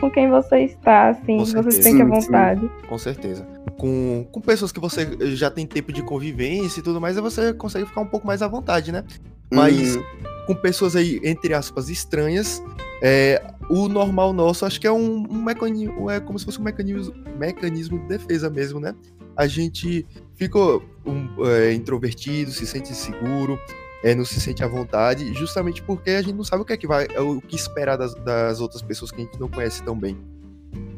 com 0.00 0.10
quem 0.10 0.28
você 0.28 0.64
está, 0.64 1.10
assim, 1.10 1.38
com 1.38 1.44
você 1.44 1.70
se 1.70 1.82
sente 1.84 2.02
à 2.02 2.04
vontade. 2.04 2.60
Sim, 2.62 2.70
com 2.88 2.98
certeza. 2.98 3.46
Com, 3.78 4.26
com 4.32 4.40
pessoas 4.40 4.72
que 4.72 4.80
você 4.80 5.36
já 5.36 5.50
tem 5.50 5.66
tempo 5.66 5.92
de 5.92 6.02
convivência 6.02 6.80
e 6.80 6.82
tudo 6.82 7.00
mais, 7.00 7.16
aí 7.16 7.22
você 7.22 7.52
consegue 7.54 7.86
ficar 7.86 8.00
um 8.00 8.06
pouco 8.06 8.26
mais 8.26 8.42
à 8.42 8.48
vontade, 8.48 8.90
né? 8.90 9.04
Mas 9.52 9.94
uhum. 9.94 10.02
com 10.48 10.54
pessoas 10.56 10.96
aí, 10.96 11.20
entre 11.22 11.54
aspas, 11.54 11.88
estranhas, 11.88 12.60
é, 13.06 13.38
o 13.68 13.86
normal 13.86 14.32
nosso 14.32 14.64
acho 14.64 14.80
que 14.80 14.86
é 14.86 14.90
um, 14.90 15.26
um 15.30 15.42
mecanismo, 15.42 16.10
é 16.10 16.18
como 16.18 16.38
se 16.38 16.44
fosse 16.46 16.58
um 16.58 16.64
mecanismo, 16.64 17.14
mecanismo 17.38 17.98
de 17.98 18.06
defesa 18.06 18.48
mesmo, 18.48 18.80
né? 18.80 18.94
A 19.36 19.46
gente 19.46 20.06
fica 20.34 20.58
um, 20.58 21.44
é, 21.44 21.74
introvertido, 21.74 22.50
se 22.50 22.66
sente 22.66 22.92
inseguro, 22.92 23.58
é, 24.02 24.14
não 24.14 24.24
se 24.24 24.40
sente 24.40 24.64
à 24.64 24.66
vontade, 24.66 25.34
justamente 25.34 25.82
porque 25.82 26.12
a 26.12 26.22
gente 26.22 26.34
não 26.34 26.44
sabe 26.44 26.62
o 26.62 26.64
que 26.64 26.72
é 26.72 26.78
que 26.78 26.86
vai, 26.86 27.06
é 27.12 27.20
o 27.20 27.42
que 27.42 27.54
esperar 27.54 27.98
das, 27.98 28.14
das 28.14 28.58
outras 28.62 28.80
pessoas 28.80 29.10
que 29.10 29.20
a 29.20 29.24
gente 29.24 29.38
não 29.38 29.50
conhece 29.50 29.82
tão 29.82 29.98
bem. 29.98 30.16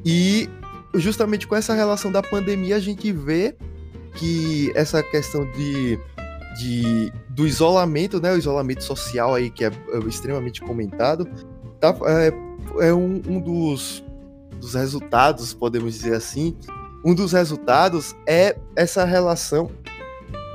E 0.04 0.48
justamente 0.94 1.44
com 1.44 1.56
essa 1.56 1.74
relação 1.74 2.12
da 2.12 2.22
pandemia, 2.22 2.76
a 2.76 2.80
gente 2.80 3.10
vê 3.10 3.56
que 4.14 4.70
essa 4.76 5.02
questão 5.02 5.44
de, 5.50 5.98
de 6.60 7.12
do 7.30 7.48
isolamento, 7.48 8.20
né, 8.20 8.32
o 8.32 8.38
isolamento 8.38 8.84
social 8.84 9.34
aí 9.34 9.50
que 9.50 9.64
é, 9.64 9.68
é 9.68 9.98
extremamente 10.06 10.60
comentado, 10.60 11.28
tá, 11.80 11.94
é, 12.06 12.88
é 12.88 12.94
um, 12.94 13.22
um 13.26 13.40
dos, 13.40 14.04
dos 14.60 14.74
resultados, 14.74 15.52
podemos 15.54 15.94
dizer 15.94 16.14
assim. 16.14 16.56
Um 17.04 17.14
dos 17.14 17.32
resultados 17.32 18.14
é 18.26 18.56
essa 18.74 19.04
relação 19.04 19.70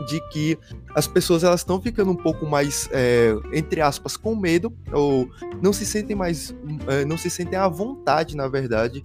de 0.08 0.20
que 0.30 0.58
as 0.94 1.08
pessoas 1.08 1.44
elas 1.44 1.62
estão 1.62 1.82
ficando 1.82 2.12
um 2.12 2.16
pouco 2.16 2.46
mais, 2.46 2.90
é, 2.92 3.34
entre 3.54 3.82
aspas, 3.82 4.18
com 4.18 4.36
medo, 4.36 4.74
ou 4.92 5.30
não 5.62 5.72
se 5.72 5.86
sentem 5.86 6.16
mais, 6.16 6.54
é, 6.88 7.06
não 7.06 7.18
se 7.18 7.30
sentem 7.30 7.58
à 7.58 7.68
vontade, 7.68 8.36
na 8.36 8.48
verdade, 8.48 9.04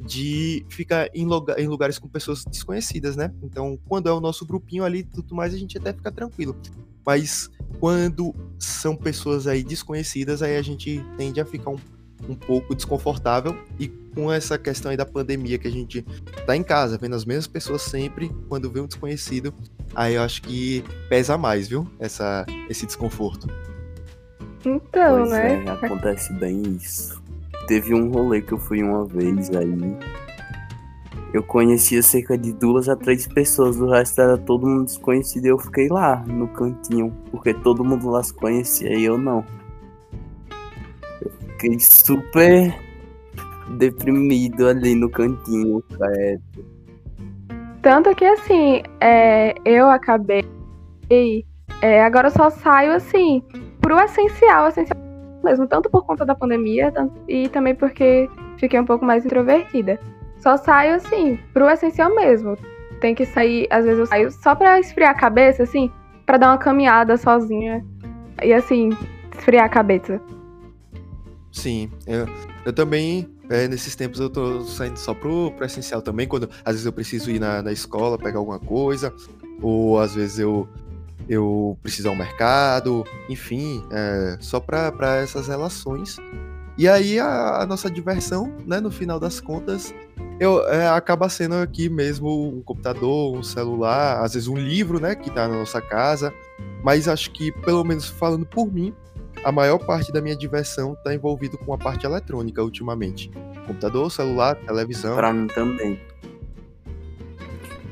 de 0.00 0.66
ficar 0.68 1.08
em, 1.14 1.24
lugar, 1.24 1.58
em, 1.58 1.66
lugares 1.66 1.98
com 1.98 2.06
pessoas 2.08 2.44
desconhecidas, 2.44 3.16
né? 3.16 3.32
Então, 3.42 3.78
quando 3.88 4.08
é 4.08 4.12
o 4.12 4.20
nosso 4.20 4.44
grupinho 4.44 4.84
ali 4.84 5.02
tudo 5.02 5.34
mais, 5.34 5.54
a 5.54 5.56
gente 5.56 5.78
até 5.78 5.92
fica 5.92 6.12
tranquilo. 6.12 6.54
Mas 7.06 7.50
quando 7.80 8.34
são 8.58 8.96
pessoas 8.96 9.46
aí 9.46 9.62
desconhecidas, 9.62 10.42
aí 10.42 10.56
a 10.56 10.62
gente 10.62 11.04
tende 11.16 11.40
a 11.40 11.44
ficar 11.44 11.70
um, 11.70 11.78
um 12.28 12.34
pouco 12.34 12.74
desconfortável. 12.74 13.56
E 13.78 13.88
com 13.88 14.32
essa 14.32 14.56
questão 14.56 14.90
aí 14.90 14.96
da 14.96 15.04
pandemia, 15.04 15.58
que 15.58 15.66
a 15.66 15.70
gente 15.70 16.02
tá 16.46 16.56
em 16.56 16.62
casa, 16.62 16.96
vendo 16.96 17.14
as 17.16 17.24
mesmas 17.24 17.46
pessoas 17.46 17.82
sempre, 17.82 18.30
quando 18.48 18.70
vê 18.70 18.80
um 18.80 18.86
desconhecido, 18.86 19.52
aí 19.94 20.14
eu 20.14 20.22
acho 20.22 20.42
que 20.42 20.84
pesa 21.08 21.36
mais, 21.36 21.68
viu? 21.68 21.86
Essa, 21.98 22.46
esse 22.68 22.86
desconforto. 22.86 23.48
Então, 24.64 25.18
Pois 25.18 25.30
né? 25.30 25.64
é, 25.64 25.70
acontece 25.70 26.32
bem 26.34 26.62
isso. 26.80 27.22
Teve 27.66 27.94
um 27.94 28.10
rolê 28.10 28.40
que 28.40 28.52
eu 28.52 28.58
fui 28.58 28.82
uma 28.82 29.04
vez 29.04 29.50
aí. 29.50 29.96
Eu 31.34 31.42
conhecia 31.42 32.00
cerca 32.00 32.38
de 32.38 32.52
duas 32.52 32.88
a 32.88 32.94
três 32.94 33.26
pessoas, 33.26 33.80
o 33.80 33.90
resto 33.90 34.20
era 34.20 34.38
todo 34.38 34.68
mundo 34.68 34.84
desconhecido 34.84 35.46
e 35.46 35.48
eu 35.48 35.58
fiquei 35.58 35.88
lá 35.88 36.22
no 36.28 36.46
cantinho, 36.46 37.12
porque 37.32 37.52
todo 37.52 37.84
mundo 37.84 38.08
lá 38.08 38.22
se 38.22 38.32
conhecia 38.32 38.96
e 38.96 39.04
eu 39.04 39.18
não. 39.18 39.44
Eu 41.20 41.32
fiquei 41.32 41.80
super 41.80 42.72
deprimido 43.76 44.68
ali 44.68 44.94
no 44.94 45.10
cantinho, 45.10 45.82
cara. 45.98 46.40
Tanto 47.82 48.14
que 48.14 48.24
assim, 48.24 48.84
é, 49.00 49.56
eu 49.64 49.90
acabei. 49.90 50.44
é, 51.82 52.04
agora 52.04 52.28
eu 52.28 52.32
só 52.32 52.48
saio 52.48 52.92
assim, 52.92 53.42
pro 53.80 53.98
essencial, 53.98 54.68
essencial 54.68 54.96
mesmo, 55.42 55.66
tanto 55.66 55.90
por 55.90 56.06
conta 56.06 56.24
da 56.24 56.34
pandemia 56.34 56.92
tanto- 56.92 57.12
e 57.28 57.48
também 57.48 57.74
porque 57.74 58.30
fiquei 58.56 58.78
um 58.78 58.84
pouco 58.86 59.04
mais 59.04 59.26
introvertida. 59.26 59.98
Só 60.44 60.58
saio 60.58 60.96
assim, 60.96 61.38
pro 61.54 61.70
essencial 61.70 62.14
mesmo. 62.14 62.54
Tem 63.00 63.14
que 63.14 63.24
sair, 63.24 63.66
às 63.70 63.86
vezes 63.86 63.98
eu 63.98 64.06
saio 64.06 64.30
só 64.30 64.54
pra 64.54 64.78
esfriar 64.78 65.12
a 65.12 65.14
cabeça, 65.14 65.62
assim, 65.62 65.90
pra 66.26 66.36
dar 66.36 66.48
uma 66.48 66.58
caminhada 66.58 67.16
sozinha. 67.16 67.82
E 68.42 68.52
assim, 68.52 68.90
esfriar 69.34 69.64
a 69.64 69.68
cabeça. 69.70 70.20
Sim, 71.50 71.90
eu, 72.06 72.26
eu 72.66 72.74
também, 72.74 73.26
é, 73.48 73.66
nesses 73.68 73.96
tempos, 73.96 74.20
eu 74.20 74.28
tô 74.28 74.60
saindo 74.64 74.98
só 74.98 75.14
pro, 75.14 75.50
pro 75.52 75.64
essencial 75.64 76.02
também, 76.02 76.28
quando 76.28 76.50
às 76.62 76.74
vezes 76.74 76.84
eu 76.84 76.92
preciso 76.92 77.30
ir 77.30 77.40
na, 77.40 77.62
na 77.62 77.72
escola 77.72 78.18
pegar 78.18 78.38
alguma 78.38 78.58
coisa, 78.58 79.14
ou 79.62 79.98
às 79.98 80.14
vezes 80.14 80.38
eu, 80.38 80.68
eu 81.26 81.78
preciso 81.82 82.08
ir 82.08 82.10
ao 82.10 82.16
mercado, 82.16 83.02
enfim, 83.30 83.82
é, 83.90 84.36
só 84.40 84.60
pra 84.60 84.92
essas 85.22 85.48
relações. 85.48 86.18
E 86.76 86.86
aí 86.86 87.18
a, 87.18 87.62
a 87.62 87.66
nossa 87.66 87.88
diversão, 87.90 88.52
né, 88.66 88.78
no 88.78 88.90
final 88.90 89.18
das 89.18 89.40
contas, 89.40 89.94
eu, 90.40 90.66
é, 90.68 90.88
acaba 90.88 91.28
sendo 91.28 91.54
aqui 91.56 91.88
mesmo 91.88 92.48
um 92.48 92.62
computador, 92.62 93.36
um 93.36 93.42
celular, 93.42 94.22
às 94.22 94.34
vezes 94.34 94.48
um 94.48 94.56
livro, 94.56 95.00
né, 95.00 95.14
que 95.14 95.30
tá 95.30 95.46
na 95.48 95.56
nossa 95.58 95.80
casa, 95.80 96.32
mas 96.82 97.08
acho 97.08 97.30
que, 97.30 97.52
pelo 97.52 97.84
menos 97.84 98.08
falando 98.08 98.44
por 98.44 98.72
mim, 98.72 98.94
a 99.44 99.52
maior 99.52 99.78
parte 99.78 100.12
da 100.12 100.20
minha 100.20 100.36
diversão 100.36 100.94
está 100.94 101.14
envolvido 101.14 101.58
com 101.58 101.72
a 101.74 101.78
parte 101.78 102.06
eletrônica 102.06 102.62
ultimamente. 102.62 103.30
Computador, 103.66 104.10
celular, 104.10 104.54
televisão. 104.56 105.16
Pra 105.16 105.32
mim 105.32 105.46
também. 105.48 106.00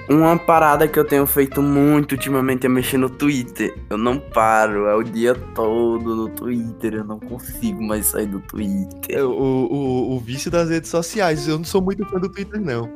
Uma 0.09 0.37
parada 0.37 0.87
que 0.89 0.99
eu 0.99 1.05
tenho 1.05 1.27
feito 1.27 1.63
muito 1.63 2.13
ultimamente 2.13 2.67
é 2.67 2.69
mexer 2.69 2.99
no 2.99 3.09
Twitter. 3.09 3.75
Eu 3.89 3.97
não 3.97 4.19
paro, 4.19 4.87
é 4.87 4.95
o 4.95 5.03
dia 5.03 5.35
todo 5.55 6.15
no 6.17 6.29
Twitter. 6.29 6.95
Eu 6.95 7.05
não 7.05 7.21
consigo 7.21 7.83
mais 7.83 8.07
sair 8.07 8.27
do 8.27 8.41
Twitter. 8.41 9.17
É, 9.19 9.23
O, 9.23 9.31
o, 9.31 10.17
o 10.17 10.19
vício 10.21 10.51
das 10.51 10.69
redes 10.69 10.91
sociais. 10.91 11.47
Eu 11.47 11.57
não 11.59 11.65
sou 11.65 11.81
muito 11.81 12.05
fã 12.07 12.19
do 12.19 12.29
Twitter, 12.29 12.61
não. 12.61 12.89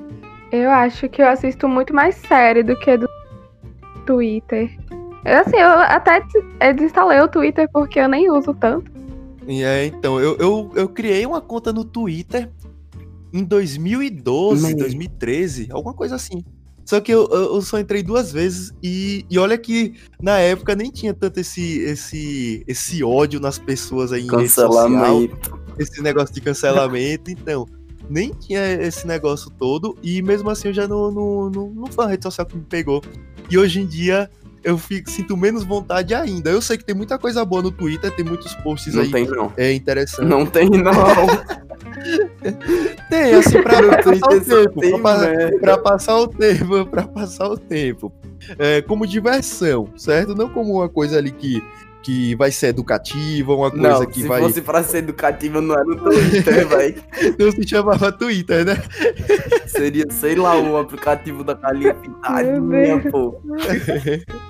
Eu 0.53 0.71
acho 0.71 1.09
que 1.09 1.23
eu 1.23 1.29
assisto 1.29 1.69
muito 1.69 1.95
mais 1.95 2.17
série 2.17 2.63
do 2.63 2.77
que 2.79 2.97
do 2.97 3.09
Twitter. 4.05 4.77
Eu, 5.25 5.39
Assim, 5.39 5.57
eu 5.57 5.69
até 5.69 6.23
eh, 6.61 6.73
desinstalei 6.73 7.21
o 7.21 7.29
Twitter 7.29 7.69
porque 7.73 7.99
eu 8.01 8.09
nem 8.09 8.31
uso 8.31 8.53
tanto. 8.55 8.91
E 9.47 9.63
é, 9.63 9.87
então, 9.87 10.21
eu, 10.21 10.37
eu, 10.39 10.73
eu 10.75 10.89
criei 10.89 11.25
uma 11.25 11.41
conta 11.41 11.73
no 11.73 11.85
Twitter 11.85 12.51
em 13.33 13.45
2012, 13.45 14.63
Mas- 14.63 14.75
2013, 14.77 15.69
alguma 15.71 15.95
coisa 15.95 16.17
assim. 16.17 16.45
Só 16.87 17.01
que 17.01 17.13
eu, 17.13 17.27
eu 17.29 17.61
só 17.63 17.81
entrei 17.81 18.01
duas 18.01 18.33
vezes 18.33 18.73
e, 18.81 19.27
e 19.29 19.39
olha 19.39 19.59
que 19.59 19.95
na 20.23 20.39
época 20.39 20.77
nem 20.77 20.89
tinha 20.89 21.13
tanto 21.13 21.41
esse, 21.41 21.81
esse, 21.81 22.63
esse 22.67 23.03
ódio 23.03 23.41
nas 23.41 23.59
pessoas 23.59 24.13
aí 24.13 24.23
em 24.23 24.31
rede 24.31 24.49
social. 24.49 24.71
Cancelamento. 24.71 25.61
esse 25.81 26.01
negócio 26.01 26.33
de 26.33 26.41
cancelamento, 26.41 27.31
então. 27.31 27.67
Nem 28.09 28.31
tinha 28.31 28.63
esse 28.75 29.05
negócio 29.05 29.51
todo, 29.51 29.99
e 30.01 30.23
mesmo 30.23 30.49
assim 30.49 30.69
eu 30.69 30.75
já 30.75 30.87
não, 30.87 31.11
não, 31.11 31.51
não, 31.51 31.71
não 31.71 31.87
foi 31.89 32.05
uma 32.05 32.11
rede 32.13 32.23
social 32.23 32.47
que 32.47 32.57
me 32.57 32.63
pegou. 32.63 33.03
E 33.51 33.59
hoje 33.59 33.81
em 33.81 33.87
dia 33.87 34.31
eu 34.63 34.79
fico, 34.79 35.11
sinto 35.11 35.37
menos 35.37 35.65
vontade 35.65 36.15
ainda. 36.15 36.51
Eu 36.51 36.63
sei 36.63 36.79
que 36.79 36.85
tem 36.85 36.95
muita 36.95 37.19
coisa 37.19 37.45
boa 37.45 37.63
no 37.63 37.73
Twitter, 37.73 38.13
tem 38.13 38.25
muitos 38.25 38.55
posts 38.57 38.95
Não 38.95 39.03
aí 39.03 39.11
tem, 39.11 39.27
não. 39.27 39.53
é, 39.57 39.73
interessantes. 39.73 40.29
Não 40.29 40.47
tem, 40.47 40.71
não. 40.71 40.93
Tem, 43.09 43.35
assim, 43.35 43.63
pra, 43.63 44.03
passar 44.03 44.33
o 44.33 44.41
tempo, 44.41 44.81
tem 44.81 45.03
pra, 45.03 45.51
pra 45.61 45.79
passar 45.79 46.17
o 46.19 46.29
tempo, 46.29 46.87
pra 46.87 47.03
passar 47.07 47.49
o 47.49 47.57
tempo. 47.57 48.13
É, 48.59 48.83
como 48.83 49.07
diversão, 49.07 49.89
certo? 49.97 50.35
Não 50.35 50.49
como 50.49 50.75
uma 50.75 50.89
coisa 50.89 51.19
ali 51.19 51.31
que, 51.31 51.63
que 52.07 52.37
vai 52.37 52.53
ser 52.53 52.69
educativa, 52.69 53.53
uma 53.53 53.69
coisa 53.69 53.89
Não, 53.89 54.07
que 54.07 54.23
se 54.23 54.29
vai. 54.29 54.41
fosse 54.41 54.63
pra 54.63 54.81
ser 54.85 54.99
educativo, 54.99 55.61
não 55.61 55.75
é 55.75 55.83
no 55.83 55.97
Twitter, 55.97 56.65
velho. 56.71 57.03
Não 57.37 57.51
se 57.51 57.67
chamava 57.67 58.13
Twitter, 58.13 58.65
né? 58.65 58.81
Seria, 59.67 60.05
sei 60.09 60.37
lá, 60.37 60.57
o 60.57 60.77
aplicativo 60.77 61.43
da 61.43 61.55
Deus. 61.55 61.97
pô. 63.11 63.41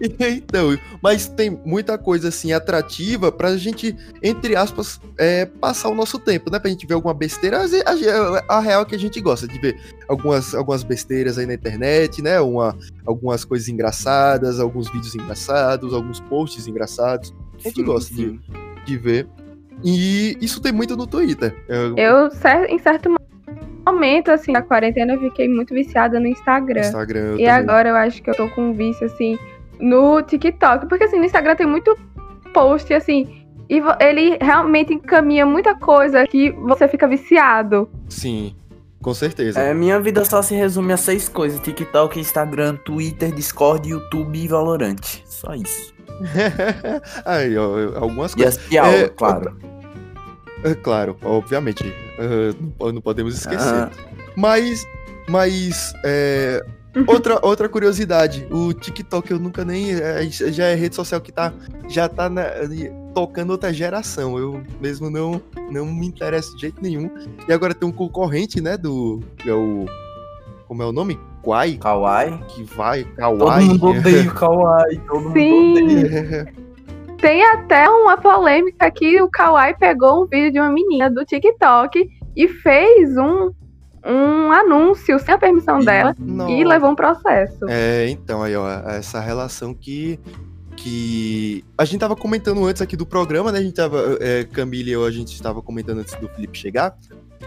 então, 0.00 0.78
mas 1.02 1.26
tem 1.26 1.50
muita 1.64 1.98
coisa 1.98 2.28
assim 2.28 2.52
atrativa 2.52 3.32
pra 3.32 3.56
gente, 3.56 3.96
entre 4.22 4.54
aspas, 4.56 5.00
é, 5.18 5.46
passar 5.46 5.88
o 5.88 5.94
nosso 5.94 6.18
tempo, 6.18 6.50
né? 6.50 6.58
Pra 6.58 6.70
gente 6.70 6.86
ver 6.86 6.94
alguma 6.94 7.14
besteira. 7.14 7.62
Às 7.62 7.70
vezes, 7.72 7.84
A, 7.86 8.56
a 8.56 8.60
real 8.60 8.82
é 8.82 8.84
que 8.84 8.94
a 8.94 8.98
gente 8.98 9.18
gosta 9.20 9.48
de 9.48 9.58
ver 9.58 9.78
algumas, 10.08 10.54
algumas 10.54 10.82
besteiras 10.82 11.38
aí 11.38 11.46
na 11.46 11.54
internet, 11.54 12.20
né? 12.22 12.40
Uma, 12.40 12.76
algumas 13.04 13.44
coisas 13.44 13.68
engraçadas, 13.68 14.60
alguns 14.60 14.90
vídeos 14.90 15.14
engraçados, 15.14 15.63
alguns 15.72 16.20
posts 16.20 16.66
engraçados. 16.66 17.34
A 17.54 17.62
gente 17.68 17.76
Sim, 17.76 17.84
gosta 17.84 18.14
de, 18.14 18.22
sim. 18.28 18.40
de 18.84 18.96
ver. 18.96 19.26
E 19.82 20.36
isso 20.40 20.60
tem 20.60 20.72
muito 20.72 20.96
no 20.96 21.06
Twitter. 21.06 21.54
Eu, 21.96 22.30
em 22.68 22.78
certo 22.78 23.14
momento, 23.86 24.30
assim, 24.30 24.52
na 24.52 24.62
quarentena, 24.62 25.14
eu 25.14 25.20
fiquei 25.20 25.48
muito 25.48 25.74
viciada 25.74 26.18
no 26.18 26.26
Instagram. 26.26 26.80
Instagram. 26.80 27.20
eu 27.20 27.34
E 27.34 27.44
também. 27.44 27.48
agora 27.50 27.88
eu 27.90 27.96
acho 27.96 28.22
que 28.22 28.30
eu 28.30 28.34
tô 28.34 28.48
com 28.50 28.70
um 28.70 28.72
vício, 28.72 29.06
assim, 29.06 29.38
no 29.78 30.22
TikTok. 30.22 30.86
Porque, 30.88 31.04
assim, 31.04 31.18
no 31.18 31.24
Instagram 31.24 31.56
tem 31.56 31.66
muito 31.66 31.96
post, 32.52 32.92
assim, 32.94 33.44
e 33.68 33.82
ele 34.00 34.38
realmente 34.40 34.94
encaminha 34.94 35.44
muita 35.44 35.74
coisa 35.74 36.26
que 36.26 36.50
você 36.52 36.86
fica 36.88 37.08
viciado. 37.08 37.88
Sim, 38.08 38.54
com 39.02 39.12
certeza. 39.12 39.60
É, 39.60 39.74
minha 39.74 39.98
vida 40.00 40.24
só 40.24 40.40
se 40.40 40.54
resume 40.54 40.92
a 40.92 40.96
seis 40.96 41.28
coisas: 41.28 41.60
TikTok, 41.60 42.18
Instagram, 42.20 42.76
Twitter, 42.76 43.32
Discord, 43.34 43.88
YouTube 43.88 44.38
e 44.38 44.46
Valorant. 44.48 45.00
Só 45.34 45.54
isso. 45.54 45.92
aí, 47.24 47.56
ó, 47.56 47.98
algumas 47.98 48.32
E 48.32 48.36
coisas. 48.36 48.60
aula, 48.76 48.88
É, 48.96 49.08
claro. 49.08 49.56
É, 50.62 50.74
claro, 50.74 51.16
obviamente. 51.22 51.92
ah, 52.18 52.54
não 52.60 52.70
po- 52.70 52.92
não 52.92 53.00
podemos 53.02 53.34
esquecer. 53.36 53.66
Aham. 53.68 53.90
Mas, 54.36 54.86
mas 55.28 55.92
é, 56.04 56.64
outra, 57.06 57.38
outra 57.44 57.68
curiosidade, 57.68 58.46
o 58.50 58.72
TikTok 58.72 59.30
eu 59.30 59.38
nunca 59.38 59.64
nem 59.64 59.92
é, 59.92 60.24
já 60.30 60.66
é 60.66 60.74
rede 60.74 60.94
social 60.94 61.20
que 61.20 61.30
tá 61.32 61.52
já 61.88 62.08
tá 62.08 62.28
na- 62.30 62.50
tocando 63.12 63.50
outra 63.50 63.72
geração. 63.72 64.38
Eu 64.38 64.62
mesmo 64.80 65.10
não 65.10 65.40
não 65.70 65.84
me 65.86 66.06
interesso 66.06 66.54
de 66.54 66.62
jeito 66.62 66.80
nenhum. 66.80 67.10
E 67.48 67.52
agora 67.52 67.74
tem 67.74 67.88
um 67.88 67.92
concorrente, 67.92 68.60
né, 68.60 68.76
do 68.76 69.20
é 69.46 69.52
o 69.52 69.84
como 70.66 70.82
é 70.82 70.86
o 70.86 70.92
nome? 70.92 71.18
Quai, 71.44 71.76
Kawaii. 71.76 72.38
que 72.48 72.62
vai, 72.64 73.04
Todo 73.04 73.38
Kawaii. 73.38 73.68
mundo 73.68 73.86
odeia 73.86 74.22
o 74.30 74.34
Kawaii. 74.34 74.98
Todo 75.06 75.32
Sim. 75.32 75.50
mundo 75.50 75.82
odeia. 75.82 76.54
Tem 77.18 77.42
até 77.44 77.88
uma 77.88 78.16
polêmica 78.16 78.90
que 78.90 79.20
o 79.22 79.28
Kawaii 79.30 79.74
pegou 79.78 80.22
um 80.22 80.26
vídeo 80.26 80.52
de 80.52 80.58
uma 80.60 80.70
menina 80.70 81.10
do 81.10 81.24
TikTok 81.24 82.08
e 82.36 82.48
fez 82.48 83.16
um, 83.16 83.50
um 84.04 84.52
anúncio 84.52 85.18
sem 85.18 85.34
a 85.34 85.38
permissão 85.38 85.78
dela 85.80 86.14
Não. 86.18 86.48
e 86.50 86.64
levou 86.64 86.90
um 86.90 86.94
processo. 86.94 87.66
É, 87.68 88.08
então, 88.10 88.42
aí, 88.42 88.54
ó, 88.56 88.68
essa 88.90 89.20
relação 89.20 89.72
que. 89.72 90.18
que 90.76 91.64
a 91.78 91.84
gente 91.86 92.00
tava 92.00 92.14
comentando 92.16 92.62
antes 92.66 92.82
aqui 92.82 92.96
do 92.96 93.06
programa, 93.06 93.50
né? 93.52 93.58
A 93.58 93.62
gente 93.62 93.74
tava. 93.74 94.18
É, 94.20 94.44
Camille 94.44 94.90
e 94.90 94.92
eu, 94.92 95.04
a 95.04 95.10
gente 95.10 95.32
estava 95.32 95.62
comentando 95.62 95.98
antes 96.00 96.14
do 96.16 96.28
Felipe 96.28 96.58
chegar. 96.58 96.94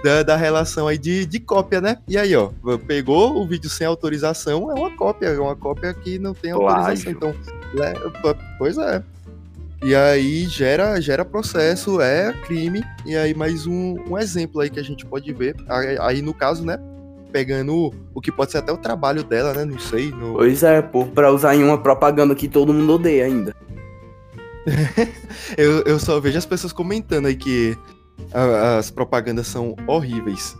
Da, 0.03 0.23
da 0.23 0.35
relação 0.35 0.87
aí 0.87 0.97
de, 0.97 1.25
de 1.25 1.39
cópia, 1.39 1.81
né? 1.81 1.97
E 2.07 2.17
aí, 2.17 2.35
ó, 2.35 2.49
pegou 2.85 3.41
o 3.41 3.47
vídeo 3.47 3.69
sem 3.69 3.85
autorização, 3.85 4.71
é 4.71 4.73
uma 4.73 4.95
cópia, 4.95 5.27
é 5.27 5.39
uma 5.39 5.55
cópia 5.55 5.93
que 5.93 6.19
não 6.19 6.33
tem 6.33 6.51
autorização. 6.51 7.11
Então, 7.11 7.35
é, 7.79 7.93
pois 8.57 8.77
é. 8.77 9.03
E 9.83 9.93
aí 9.93 10.45
gera, 10.45 10.99
gera 10.99 11.23
processo, 11.23 12.01
é 12.01 12.33
crime. 12.45 12.83
E 13.05 13.15
aí 13.15 13.33
mais 13.33 13.67
um, 13.67 13.95
um 14.09 14.17
exemplo 14.17 14.61
aí 14.61 14.69
que 14.69 14.79
a 14.79 14.83
gente 14.83 15.05
pode 15.05 15.31
ver. 15.33 15.55
Aí, 15.69 15.97
aí 15.99 16.21
no 16.21 16.33
caso, 16.33 16.65
né? 16.65 16.79
Pegando 17.31 17.93
o 18.13 18.21
que 18.21 18.31
pode 18.31 18.51
ser 18.51 18.57
até 18.59 18.71
o 18.71 18.77
trabalho 18.77 19.23
dela, 19.23 19.53
né? 19.53 19.65
Não 19.65 19.77
sei. 19.77 20.09
No... 20.09 20.33
Pois 20.33 20.63
é, 20.63 20.81
pô, 20.81 21.05
pra 21.05 21.31
usar 21.31 21.55
em 21.55 21.63
uma 21.63 21.77
propaganda 21.77 22.33
que 22.33 22.47
todo 22.47 22.73
mundo 22.73 22.93
odeia 22.93 23.25
ainda. 23.25 23.55
eu, 25.57 25.83
eu 25.83 25.99
só 25.99 26.19
vejo 26.19 26.37
as 26.37 26.45
pessoas 26.45 26.73
comentando 26.73 27.27
aí 27.27 27.35
que 27.35 27.77
as 28.77 28.91
propagandas 28.91 29.47
são 29.47 29.75
horríveis. 29.87 30.57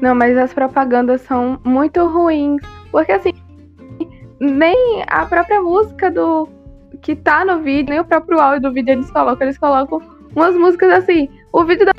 Não, 0.00 0.14
mas 0.14 0.36
as 0.36 0.52
propagandas 0.52 1.20
são 1.22 1.60
muito 1.64 2.04
ruins. 2.06 2.60
Porque 2.90 3.12
assim, 3.12 3.32
nem 4.40 5.04
a 5.06 5.24
própria 5.26 5.62
música 5.62 6.10
do 6.10 6.48
que 7.00 7.16
tá 7.16 7.44
no 7.44 7.62
vídeo, 7.62 7.90
nem 7.90 8.00
o 8.00 8.04
próprio 8.04 8.40
áudio 8.40 8.62
do 8.62 8.72
vídeo 8.72 8.92
eles 8.92 9.10
colocam. 9.10 9.46
Eles 9.46 9.58
colocam 9.58 10.00
umas 10.34 10.56
músicas 10.56 10.90
assim. 10.90 11.28
O 11.52 11.64
vídeo 11.64 11.86
da 11.86 11.92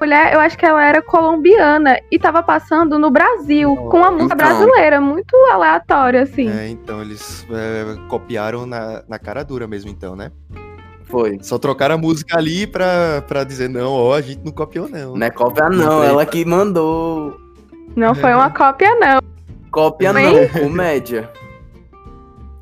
mulher, 0.00 0.32
eu 0.32 0.40
acho 0.40 0.56
que 0.56 0.64
ela 0.64 0.84
era 0.84 1.02
colombiana 1.02 1.98
e 2.10 2.18
tava 2.18 2.42
passando 2.42 2.98
no 2.98 3.10
Brasil, 3.10 3.72
oh, 3.72 3.88
com 3.88 3.98
uma 3.98 4.10
música 4.10 4.34
então, 4.34 4.46
brasileira, 4.48 5.00
muito 5.00 5.34
aleatória, 5.52 6.22
assim. 6.22 6.48
É, 6.48 6.68
então 6.68 7.00
eles 7.02 7.46
é, 7.50 8.08
copiaram 8.08 8.66
na, 8.66 9.02
na 9.08 9.18
cara 9.18 9.42
dura 9.44 9.66
mesmo, 9.66 9.90
então, 9.90 10.14
né? 10.14 10.30
Foi. 11.08 11.38
Só 11.40 11.58
trocaram 11.58 11.94
a 11.94 11.98
música 11.98 12.38
ali 12.38 12.66
pra, 12.66 13.22
pra 13.26 13.44
dizer, 13.44 13.68
não, 13.68 13.90
ó, 13.92 14.14
a 14.14 14.20
gente 14.20 14.44
não 14.44 14.52
copiou, 14.52 14.88
não. 14.88 15.16
Não 15.16 15.26
é 15.26 15.30
cópia, 15.30 15.68
não, 15.68 16.02
ela 16.02 16.24
que 16.26 16.44
mandou. 16.44 17.36
Não 17.96 18.14
foi 18.14 18.34
uma 18.34 18.50
cópia, 18.50 18.94
não. 18.94 19.18
Cópia 19.70 20.12
não, 20.12 20.48
comédia. 20.48 21.30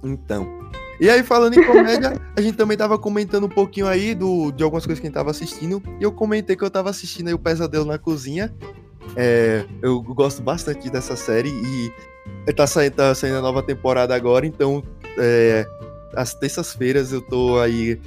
Então. 0.03 0.57
E 0.99 1.11
aí, 1.11 1.23
falando 1.23 1.59
em 1.59 1.65
comédia, 1.65 2.21
a 2.35 2.41
gente 2.41 2.57
também 2.57 2.77
tava 2.77 2.99
comentando 2.99 3.45
um 3.45 3.51
pouquinho 3.51 3.87
aí 3.87 4.15
do, 4.15 4.51
de 4.51 4.65
algumas 4.65 4.87
coisas 4.87 5.01
que 5.01 5.07
a 5.07 5.09
gente 5.09 5.15
tava 5.15 5.31
assistindo. 5.31 5.83
E 6.01 6.05
eu 6.05 6.13
comentei 6.13 6.57
que 6.57 6.65
eu 6.65 6.71
tava 6.71 6.89
assistindo 6.89 7.29
aí 7.29 7.35
o 7.35 7.39
Pesadelo 7.39 7.85
na 7.85 7.99
Cozinha. 7.99 8.55
É, 9.15 9.65
eu 9.83 10.01
gosto 10.03 10.43
bastante 10.43 10.91
dessa 10.91 11.15
série 11.15 11.51
e 11.51 12.53
tá 12.53 12.67
saindo, 12.67 12.95
tá 12.95 13.15
saindo 13.15 13.39
a 13.39 13.43
nova 13.43 13.63
temporada 13.63 14.15
agora, 14.15 14.47
então 14.47 14.83
é, 15.19 15.67
às 16.15 16.35
terças-feiras 16.35 17.13
eu 17.13 17.21
tô 17.21 17.59
aí 17.59 18.01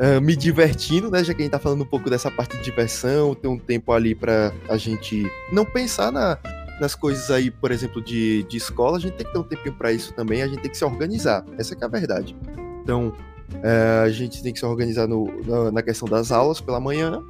uh, 0.00 0.20
me 0.20 0.34
divertindo, 0.34 1.10
né? 1.10 1.22
Já 1.22 1.34
que 1.34 1.42
a 1.42 1.44
gente 1.44 1.52
tá 1.52 1.58
falando 1.58 1.82
um 1.82 1.86
pouco 1.86 2.08
dessa 2.08 2.30
parte 2.30 2.56
de 2.56 2.64
diversão, 2.64 3.34
ter 3.34 3.48
um 3.48 3.58
tempo 3.58 3.92
ali 3.92 4.14
para 4.14 4.52
a 4.68 4.76
gente 4.76 5.30
não 5.52 5.64
pensar 5.64 6.10
na, 6.10 6.38
nas 6.80 6.94
coisas 6.94 7.30
aí, 7.30 7.50
por 7.50 7.70
exemplo, 7.70 8.02
de, 8.02 8.42
de 8.44 8.56
escola, 8.56 8.96
a 8.96 9.00
gente 9.00 9.14
tem 9.14 9.26
que 9.26 9.32
ter 9.32 9.38
um 9.38 9.44
tempinho 9.44 9.74
para 9.74 9.92
isso 9.92 10.14
também, 10.14 10.42
a 10.42 10.48
gente 10.48 10.62
tem 10.62 10.70
que 10.70 10.76
se 10.76 10.84
organizar. 10.84 11.44
Essa 11.58 11.74
é 11.74 11.84
a 11.84 11.88
verdade. 11.88 12.34
Então, 12.82 13.08
uh, 13.08 14.04
a 14.04 14.10
gente 14.10 14.42
tem 14.42 14.52
que 14.52 14.58
se 14.58 14.64
organizar 14.64 15.06
no, 15.06 15.26
na, 15.46 15.70
na 15.70 15.82
questão 15.82 16.08
das 16.08 16.32
aulas 16.32 16.60
pela 16.60 16.80
manhã, 16.80 17.22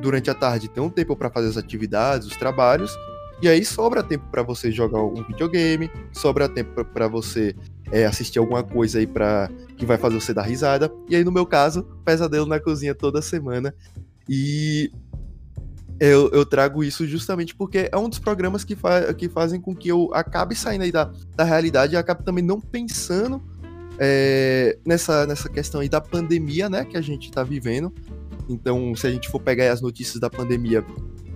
durante 0.00 0.30
a 0.30 0.34
tarde 0.34 0.68
ter 0.68 0.80
um 0.80 0.90
tempo 0.90 1.16
para 1.16 1.30
fazer 1.30 1.48
as 1.48 1.56
atividades, 1.56 2.26
os 2.26 2.36
trabalhos, 2.36 2.96
e 3.40 3.48
aí 3.48 3.64
sobra 3.64 4.02
tempo 4.02 4.24
para 4.30 4.42
você 4.42 4.70
jogar 4.70 5.02
um 5.02 5.22
videogame, 5.22 5.90
sobra 6.12 6.48
tempo 6.48 6.84
para 6.84 7.06
você 7.06 7.54
é, 7.92 8.04
assistir 8.04 8.38
alguma 8.38 8.62
coisa 8.62 8.98
aí 8.98 9.06
para 9.06 9.50
que 9.76 9.86
vai 9.86 9.96
fazer 9.96 10.20
você 10.20 10.34
dar 10.34 10.42
risada. 10.42 10.92
E 11.08 11.14
aí, 11.14 11.24
no 11.24 11.32
meu 11.32 11.46
caso, 11.46 11.84
pesadelo 12.04 12.46
na 12.46 12.58
cozinha 12.58 12.94
toda 12.94 13.22
semana. 13.22 13.74
E 14.28 14.90
eu, 16.00 16.30
eu, 16.30 16.44
trago 16.44 16.84
isso 16.84 17.06
justamente 17.06 17.54
porque 17.54 17.88
é 17.90 17.96
um 17.96 18.08
dos 18.08 18.18
programas 18.18 18.62
que, 18.62 18.76
fa 18.76 19.12
que 19.14 19.28
fazem 19.28 19.60
com 19.60 19.74
que 19.74 19.88
eu 19.88 20.10
acabe 20.12 20.54
saindo 20.54 20.84
aí 20.84 20.92
da, 20.92 21.10
da 21.34 21.44
realidade 21.44 21.94
e 21.94 21.96
acabe 21.96 22.24
também 22.24 22.44
não 22.44 22.60
pensando 22.60 23.42
é, 23.98 24.78
nessa, 24.84 25.26
nessa 25.26 25.48
questão 25.48 25.80
aí 25.80 25.88
da 25.88 26.00
pandemia, 26.00 26.68
né, 26.68 26.84
que 26.84 26.96
a 26.96 27.00
gente 27.00 27.30
tá 27.30 27.42
vivendo. 27.42 27.92
Então, 28.48 28.94
se 28.94 29.06
a 29.06 29.10
gente 29.10 29.28
for 29.28 29.40
pegar 29.40 29.70
as 29.72 29.80
notícias 29.80 30.20
da 30.20 30.30
pandemia, 30.30 30.84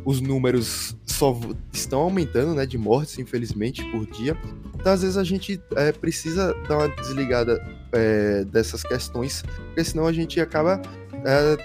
os 0.05 0.21
números 0.21 0.97
só 1.07 1.39
estão 1.73 2.01
aumentando, 2.01 2.55
né, 2.55 2.67
de 2.67 2.77
mortes, 2.77 3.19
infelizmente, 3.19 3.85
por 3.91 4.07
dia. 4.07 4.37
Então, 4.75 4.93
às 4.93 5.03
vezes, 5.03 5.17
a 5.17 5.25
gente 5.25 5.61
é, 5.77 5.93
precisa 5.93 6.55
dar 6.69 6.79
uma 6.79 6.89
desligada 6.89 7.65
é, 7.93 8.45
dessas 8.45 8.83
questões, 8.83 9.43
porque 9.43 9.85
senão 9.85 10.07
a 10.07 10.13
gente 10.13 10.41
acaba 10.41 10.81
é, 11.25 11.57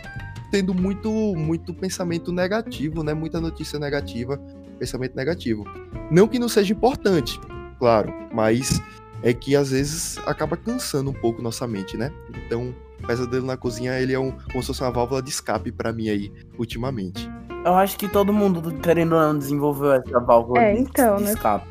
tendo 0.51 0.73
muito, 0.73 1.09
muito 1.35 1.73
pensamento 1.73 2.31
negativo, 2.31 3.03
né, 3.03 3.13
muita 3.13 3.41
notícia 3.41 3.79
negativa, 3.79 4.39
pensamento 4.77 5.15
negativo. 5.15 5.65
Não 6.11 6.27
que 6.27 6.37
não 6.37 6.47
seja 6.47 6.73
importante, 6.73 7.39
claro, 7.79 8.13
mas 8.33 8.81
é 9.23 9.33
que 9.33 9.55
às 9.55 9.71
vezes 9.71 10.17
acaba 10.19 10.55
cansando 10.55 11.09
um 11.09 11.13
pouco 11.13 11.41
nossa 11.41 11.67
mente, 11.67 11.97
né? 11.97 12.11
Então, 12.45 12.73
pesadelo 13.05 13.45
na 13.45 13.57
cozinha, 13.57 13.99
ele 13.99 14.13
é 14.13 14.19
um, 14.19 14.31
como 14.31 14.61
se 14.61 14.67
fosse 14.67 14.81
uma 14.81 14.91
válvula 14.91 15.21
de 15.21 15.29
escape 15.29 15.71
para 15.71 15.91
mim 15.91 16.09
aí, 16.09 16.31
ultimamente. 16.57 17.29
Eu 17.65 17.75
acho 17.75 17.97
que 17.97 18.07
todo 18.07 18.31
mundo, 18.31 18.73
querendo 18.79 19.13
ou 19.13 19.21
não, 19.21 19.37
desenvolveu 19.37 19.93
essa 19.93 20.19
válvula 20.19 20.61
é, 20.61 20.73
de, 20.73 20.81
então, 20.81 21.17
de 21.17 21.23
né? 21.23 21.31
escape. 21.33 21.67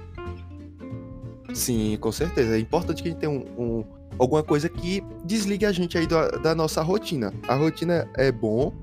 Sim, 1.54 1.96
com 1.98 2.12
certeza. 2.12 2.56
É 2.56 2.58
importante 2.58 3.02
que 3.02 3.08
a 3.08 3.12
gente 3.12 3.20
tenha 3.20 3.32
um, 3.32 3.44
um, 3.58 3.84
alguma 4.18 4.42
coisa 4.42 4.68
que 4.68 5.02
desligue 5.24 5.64
a 5.64 5.72
gente 5.72 5.96
aí 5.96 6.06
da, 6.06 6.28
da, 6.28 6.54
nossa 6.54 6.82
rotina. 6.82 7.32
A 7.48 7.54
rotina 7.54 8.08
é 8.14 8.30
bom, 8.30 8.74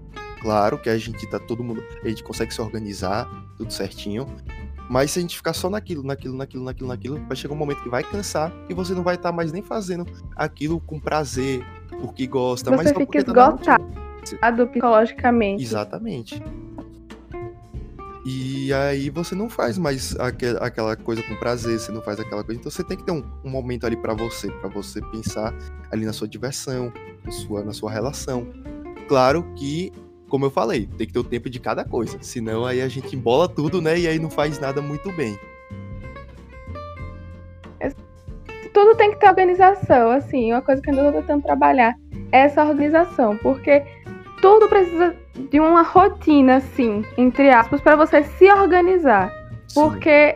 claro, 0.41 0.77
que 0.79 0.89
a 0.89 0.97
gente 0.97 1.27
tá 1.27 1.39
todo 1.39 1.63
mundo. 1.63 1.83
A 2.03 2.07
gente 2.07 2.23
consegue 2.23 2.51
se 2.51 2.59
organizar, 2.59 3.29
tudo 3.57 3.71
certinho. 3.71 4.25
Mas 4.89 5.11
se 5.11 5.19
a 5.19 5.21
gente 5.21 5.37
ficar 5.37 5.53
só 5.53 5.69
naquilo, 5.69 6.03
naquilo, 6.03 6.35
naquilo, 6.35 6.63
naquilo, 6.63 6.87
naquilo, 6.89 7.25
vai 7.27 7.35
chegar 7.35 7.53
um 7.53 7.57
momento 7.57 7.81
que 7.81 7.89
vai 7.89 8.03
cansar 8.03 8.51
e 8.69 8.73
você 8.73 8.93
não 8.93 9.03
vai 9.03 9.15
estar 9.15 9.29
tá 9.29 9.35
mais 9.35 9.51
nem 9.51 9.61
fazendo 9.61 10.05
aquilo 10.35 10.79
com 10.79 10.99
prazer, 10.99 11.65
porque 12.01 12.27
gosta, 12.27 12.69
você 12.69 12.75
mas 12.75 12.87
fica 12.89 13.05
tá 13.05 13.17
esgotado 13.19 14.03
psicologicamente. 14.23 15.63
Exatamente. 15.63 16.41
E 18.25 18.71
aí 18.73 19.09
você 19.09 19.35
não 19.35 19.49
faz 19.49 19.77
mais 19.77 20.15
aquela 20.17 20.95
coisa 20.95 21.21
com 21.23 21.35
prazer, 21.35 21.77
você 21.77 21.91
não 21.91 22.01
faz 22.01 22.19
aquela 22.19 22.43
coisa. 22.43 22.59
Então 22.59 22.71
você 22.71 22.83
tem 22.83 22.95
que 22.95 23.03
ter 23.03 23.11
um, 23.11 23.23
um 23.43 23.49
momento 23.49 23.85
ali 23.85 23.97
para 23.97 24.13
você, 24.13 24.49
para 24.49 24.69
você 24.69 25.01
pensar 25.01 25.53
ali 25.91 26.05
na 26.05 26.13
sua 26.13 26.27
diversão, 26.27 26.91
na 27.25 27.31
sua, 27.31 27.63
na 27.63 27.73
sua 27.73 27.91
relação. 27.91 28.47
Claro 29.09 29.43
que, 29.57 29.91
como 30.33 30.45
eu 30.45 30.49
falei, 30.49 30.89
tem 30.97 31.05
que 31.05 31.13
ter 31.13 31.19
o 31.19 31.23
tempo 31.23 31.47
de 31.47 31.59
cada 31.59 31.85
coisa. 31.85 32.17
Senão 32.19 32.65
aí 32.65 32.81
a 32.81 32.87
gente 32.87 33.15
embola 33.15 33.47
tudo, 33.47 33.79
né? 33.79 33.99
E 33.99 34.07
aí 34.07 34.17
não 34.17 34.31
faz 34.31 34.57
nada 34.57 34.81
muito 34.81 35.11
bem. 35.11 35.37
Tudo 38.73 38.95
tem 38.95 39.11
que 39.11 39.17
ter 39.17 39.27
organização, 39.27 40.09
assim. 40.09 40.51
Uma 40.51 40.63
coisa 40.63 40.81
que 40.81 40.89
eu 40.89 40.95
ainda 40.95 41.11
tô 41.11 41.19
tentando 41.19 41.43
trabalhar 41.43 41.93
é 42.31 42.39
essa 42.45 42.65
organização. 42.65 43.37
Porque 43.37 43.83
tudo 44.41 44.67
precisa 44.67 45.15
de 45.51 45.59
uma 45.59 45.83
rotina, 45.83 46.55
assim, 46.55 47.05
entre 47.15 47.51
aspas, 47.51 47.79
para 47.79 47.95
você 47.95 48.23
se 48.23 48.51
organizar. 48.51 49.31
Sim. 49.67 49.81
Porque 49.81 50.35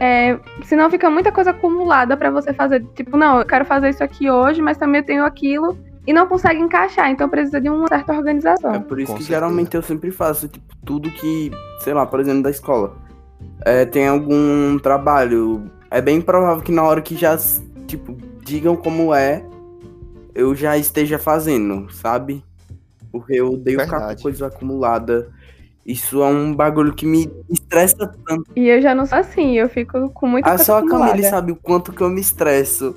é, 0.00 0.36
senão 0.64 0.90
fica 0.90 1.08
muita 1.08 1.30
coisa 1.30 1.52
acumulada 1.52 2.16
para 2.16 2.32
você 2.32 2.52
fazer. 2.52 2.84
Tipo, 2.96 3.16
não, 3.16 3.38
eu 3.38 3.46
quero 3.46 3.64
fazer 3.64 3.90
isso 3.90 4.02
aqui 4.02 4.28
hoje, 4.28 4.60
mas 4.60 4.76
também 4.76 5.02
eu 5.02 5.06
tenho 5.06 5.24
aquilo 5.24 5.78
e 6.06 6.12
não 6.12 6.26
consegue 6.26 6.60
encaixar. 6.60 7.10
Então 7.10 7.28
precisa 7.28 7.60
de 7.60 7.68
uma 7.68 7.88
certa 7.88 8.12
organização. 8.12 8.74
É 8.74 8.78
por 8.78 9.00
isso 9.00 9.12
Com 9.12 9.18
que 9.18 9.24
certeza. 9.24 9.40
geralmente 9.40 9.74
eu 9.74 9.82
sempre 9.82 10.10
faço, 10.10 10.48
tipo, 10.48 10.64
tudo 10.84 11.10
que, 11.10 11.50
sei 11.80 11.94
lá, 11.94 12.06
por 12.06 12.20
exemplo, 12.20 12.42
da 12.42 12.50
escola. 12.50 12.96
É, 13.64 13.84
tem 13.84 14.06
algum 14.06 14.78
trabalho. 14.78 15.70
É 15.90 16.00
bem 16.00 16.20
provável 16.20 16.62
que 16.62 16.72
na 16.72 16.82
hora 16.82 17.00
que 17.00 17.16
já, 17.16 17.36
tipo, 17.86 18.16
digam 18.42 18.76
como 18.76 19.14
é, 19.14 19.44
eu 20.34 20.54
já 20.54 20.76
esteja 20.76 21.18
fazendo, 21.18 21.90
sabe? 21.92 22.44
Porque 23.10 23.34
eu 23.34 23.52
odeio 23.52 23.80
ficar 23.80 24.14
com 24.14 24.22
coisa 24.22 24.48
acumulada. 24.48 25.30
Isso 25.86 26.22
é 26.22 26.26
um 26.26 26.54
bagulho 26.54 26.94
que 26.94 27.06
me 27.06 27.30
estressa 27.50 28.10
tanto. 28.26 28.44
E 28.56 28.68
eu 28.68 28.80
já 28.80 28.94
não 28.94 29.04
sou 29.04 29.18
assim, 29.18 29.52
eu 29.52 29.68
fico 29.68 30.08
com 30.10 30.26
muita 30.26 30.50
ah, 30.50 30.58
só 30.58 30.78
a 30.78 30.86
Camille 30.86 31.22
sabe 31.24 31.52
o 31.52 31.56
quanto 31.56 31.92
que 31.92 32.00
eu 32.00 32.08
me 32.08 32.20
estresso. 32.20 32.96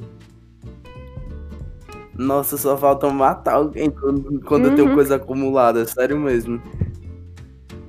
Nossa, 2.18 2.58
só 2.58 2.76
falta 2.76 3.10
matar 3.10 3.56
alguém 3.56 3.92
quando, 3.92 4.42
quando 4.42 4.66
uhum. 4.66 4.72
eu 4.72 4.76
tenho 4.76 4.88
uhum. 4.90 4.96
coisa 4.96 5.16
acumulada, 5.16 5.86
sério 5.86 6.18
mesmo. 6.20 6.62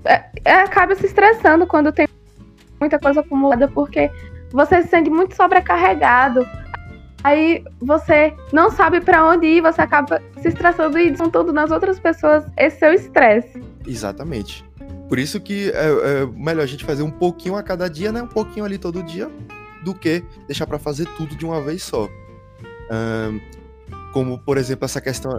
É, 0.05 0.25
é, 0.45 0.53
acaba 0.61 0.95
se 0.95 1.07
estressando 1.07 1.67
quando 1.67 1.91
tem 1.91 2.07
muita 2.79 2.99
coisa 2.99 3.21
acumulada, 3.21 3.69
porque 3.69 4.11
você 4.53 4.83
se 4.83 4.89
sente 4.89 5.11
muito 5.11 5.35
sobrecarregado. 5.35 6.47
Aí 7.25 7.65
você 7.81 8.33
não 8.53 8.71
sabe 8.71 9.01
para 9.01 9.25
onde 9.25 9.47
ir, 9.47 9.61
você 9.61 9.81
acaba 9.81 10.23
se 10.41 10.49
estressando 10.49 10.99
e 10.99 11.11
descontando 11.11 11.53
nas 11.53 11.71
outras 11.71 11.99
pessoas 11.99 12.45
esse 12.57 12.79
seu 12.79 12.93
estresse. 12.93 13.61
Exatamente. 13.87 14.65
Por 15.09 15.19
isso 15.19 15.41
que 15.41 15.71
é, 15.71 16.21
é, 16.23 16.27
melhor 16.27 16.63
a 16.63 16.67
gente 16.67 16.85
fazer 16.85 17.03
um 17.03 17.11
pouquinho 17.11 17.57
a 17.57 17.63
cada 17.63 17.89
dia, 17.89 18.13
né? 18.13 18.23
Um 18.23 18.29
pouquinho 18.29 18.65
ali 18.65 18.79
todo 18.79 19.03
dia, 19.03 19.29
do 19.83 19.95
que 19.95 20.23
deixar 20.47 20.67
para 20.67 20.79
fazer 20.79 21.07
tudo 21.17 21.35
de 21.35 21.45
uma 21.45 21.61
vez 21.63 21.83
só. 21.83 22.09
Um, 22.91 23.41
como, 24.13 24.39
por 24.39 24.57
exemplo, 24.59 24.85
essa 24.85 25.01
questão. 25.01 25.37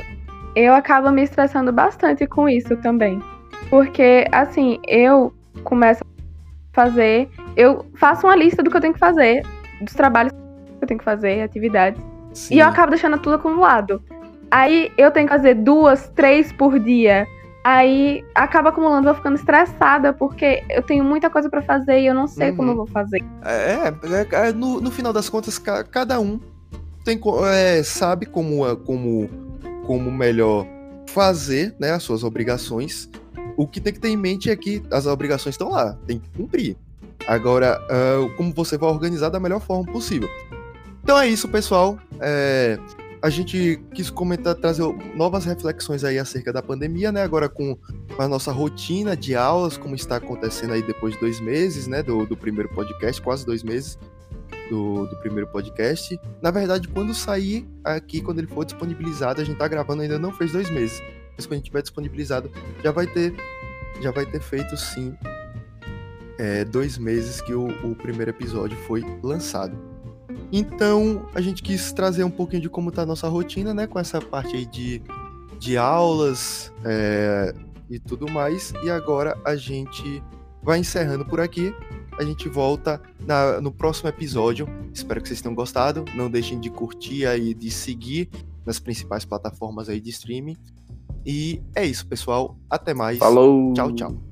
Eu 0.56 0.74
acabo 0.74 1.10
me 1.12 1.24
estressando 1.24 1.72
bastante 1.72 2.26
com 2.28 2.48
isso 2.50 2.76
também. 2.78 3.22
Porque, 3.70 4.26
assim, 4.32 4.80
eu 4.88 5.34
começo 5.64 6.04
a 6.04 6.74
fazer, 6.74 7.30
eu 7.56 7.86
faço 7.96 8.26
uma 8.26 8.36
lista 8.36 8.64
do 8.64 8.70
que 8.72 8.78
eu 8.78 8.82
tenho 8.82 8.94
que 8.94 9.00
fazer, 9.00 9.44
dos 9.82 9.94
trabalhos 9.94 10.32
que 10.32 10.84
eu 10.84 10.88
tenho 10.88 10.98
que 10.98 11.04
fazer, 11.04 11.42
atividades. 11.42 12.02
Sim. 12.34 12.56
E 12.56 12.60
eu 12.60 12.68
acabo 12.68 12.90
deixando 12.92 13.18
tudo 13.20 13.36
acumulado. 13.36 14.02
Aí 14.50 14.92
eu 14.98 15.12
tenho 15.12 15.28
que 15.28 15.34
fazer 15.34 15.54
duas, 15.56 16.10
três 16.16 16.52
por 16.52 16.80
dia. 16.80 17.28
Aí 17.64 18.24
acaba 18.34 18.70
acumulando, 18.70 19.06
vou 19.06 19.14
ficando 19.14 19.36
estressada, 19.36 20.14
porque 20.14 20.64
eu 20.70 20.82
tenho 20.82 21.04
muita 21.04 21.30
coisa 21.30 21.50
pra 21.50 21.62
fazer 21.62 22.00
e 22.00 22.08
eu 22.08 22.16
não 22.16 22.26
sei 22.28 22.50
Uhum. 22.52 22.56
como 22.56 22.72
eu 22.72 22.76
vou 22.78 22.88
fazer. 22.88 23.22
É, 23.44 23.90
é, 23.90 24.48
é, 24.50 24.54
no, 24.54 24.80
no 24.80 24.90
final 24.90 25.12
das 25.14 25.30
contas, 25.30 25.60
ca- 25.60 25.84
cada 25.84 26.20
um 26.20 26.40
tem, 27.10 27.20
é, 27.52 27.82
sabe 27.82 28.28
como, 28.28 28.76
como, 28.78 29.30
como 29.86 30.12
melhor 30.12 30.68
fazer 31.08 31.76
né, 31.80 31.92
as 31.92 32.04
suas 32.04 32.24
obrigações. 32.24 33.10
O 33.58 33.68
que 33.68 33.82
tem 33.82 33.92
que 33.92 34.00
ter 34.00 34.10
em 34.10 34.18
mente 34.18 34.50
é 34.50 34.56
que 34.56 34.84
as 34.92 35.08
obrigações 35.08 35.56
estão 35.56 35.70
lá, 35.70 35.98
tem 36.06 36.20
que 36.20 36.30
cumprir. 36.38 36.78
Agora, 37.28 37.82
ah, 37.90 38.34
como 38.38 38.54
você 38.54 38.78
vai 38.78 38.90
organizar 38.90 39.30
da 39.30 39.40
melhor 39.40 39.60
forma 39.60 39.92
possível. 39.92 40.30
Então 41.04 41.18
é 41.18 41.28
isso, 41.28 41.48
pessoal. 41.48 41.98
É, 42.20 42.78
a 43.22 43.30
gente 43.30 43.82
quis 43.94 44.10
comentar, 44.10 44.56
trazer 44.56 44.84
novas 45.16 45.46
reflexões 45.46 46.04
aí 46.04 46.18
acerca 46.18 46.54
da 46.54 46.62
pandemia, 46.62 47.12
né? 47.12 47.24
Agora 47.24 47.50
com 47.50 47.78
a 48.18 48.28
nossa 48.28 48.52
rotina 48.52 49.18
de 49.18 49.36
aulas, 49.36 49.78
como 49.78 49.96
está 49.96 50.18
acontecendo 50.18 50.74
aí 50.74 50.82
depois 50.82 51.16
de 51.16 51.20
dois 51.20 51.40
meses, 51.42 51.88
né? 51.88 52.02
Do, 52.02 52.26
do 52.26 52.38
primeiro 52.38 52.70
podcast, 52.70 53.22
quase 53.22 53.46
dois 53.46 53.64
meses 53.64 53.98
do, 54.70 55.06
do 55.06 55.16
primeiro 55.18 55.48
podcast. 55.48 56.20
Na 56.42 56.52
verdade, 56.52 56.88
quando 56.88 57.14
sair 57.14 57.68
aqui, 57.84 58.22
quando 58.22 58.40
ele 58.40 58.48
for 58.48 58.66
disponibilizado, 58.66 59.42
a 59.42 59.44
gente 59.44 59.58
tá 59.58 59.68
gravando 59.68 60.02
ainda 60.02 60.20
não 60.20 60.32
fez 60.32 60.52
dois 60.52 60.70
meses. 60.70 61.02
Mas 61.36 61.46
quando 61.46 61.54
a 61.54 61.56
gente 61.58 61.66
tiver 61.66 61.82
disponibilizado, 61.82 62.52
já 62.84 62.92
vai 62.92 63.08
ter, 63.08 63.34
já 64.02 64.12
vai 64.12 64.26
ter 64.26 64.42
feito 64.42 64.76
sim 64.78 65.16
é, 66.38 66.64
dois 66.64 66.98
meses 66.98 67.42
que 67.42 67.54
o, 67.54 67.68
o 67.84 67.96
primeiro 67.96 68.32
episódio 68.32 68.78
foi 68.88 69.04
lançado. 69.22 69.78
Então, 70.52 71.28
a 71.36 71.42
gente 71.42 71.62
quis 71.62 71.92
trazer 71.92 72.24
um 72.24 72.32
pouquinho 72.32 72.62
de 72.62 72.70
como 72.70 72.92
tá 72.92 73.04
a 73.04 73.06
nossa 73.06 73.28
rotina, 73.28 73.74
né? 73.74 73.86
Com 73.86 74.00
essa 74.00 74.20
parte 74.20 74.56
aí 74.56 74.66
de, 74.66 75.02
de 75.60 75.78
aulas 75.78 76.74
é, 76.84 77.54
e 77.90 78.00
tudo 78.00 78.32
mais. 78.32 78.74
E 78.84 78.90
agora 78.90 79.38
a 79.46 79.56
gente 79.56 80.24
vai 80.64 80.80
encerrando 80.80 81.26
por 81.26 81.40
aqui. 81.40 81.74
A 82.20 82.24
gente 82.24 82.50
volta 82.50 83.02
na- 83.26 83.62
no 83.62 83.72
próximo 83.72 84.10
episódio. 84.10 84.68
Espero 84.94 85.22
que 85.22 85.28
vocês 85.30 85.42
tenham 85.42 85.56
gostado. 85.56 86.04
Não 86.14 86.30
deixem 86.30 86.60
de 86.60 86.70
curtir 86.70 87.26
aí, 87.26 87.54
de 87.54 87.72
seguir 87.72 88.30
nas 88.66 88.78
principais 88.78 89.24
plataformas 89.24 89.88
aí 89.88 90.02
de 90.02 90.10
streaming. 90.10 90.58
E 91.26 91.62
é 91.74 91.86
isso, 91.86 92.06
pessoal. 92.06 92.58
Até 92.70 92.94
mais. 92.94 93.18
Falou! 93.18 93.74
Tchau, 93.74 93.92
tchau. 93.94 94.29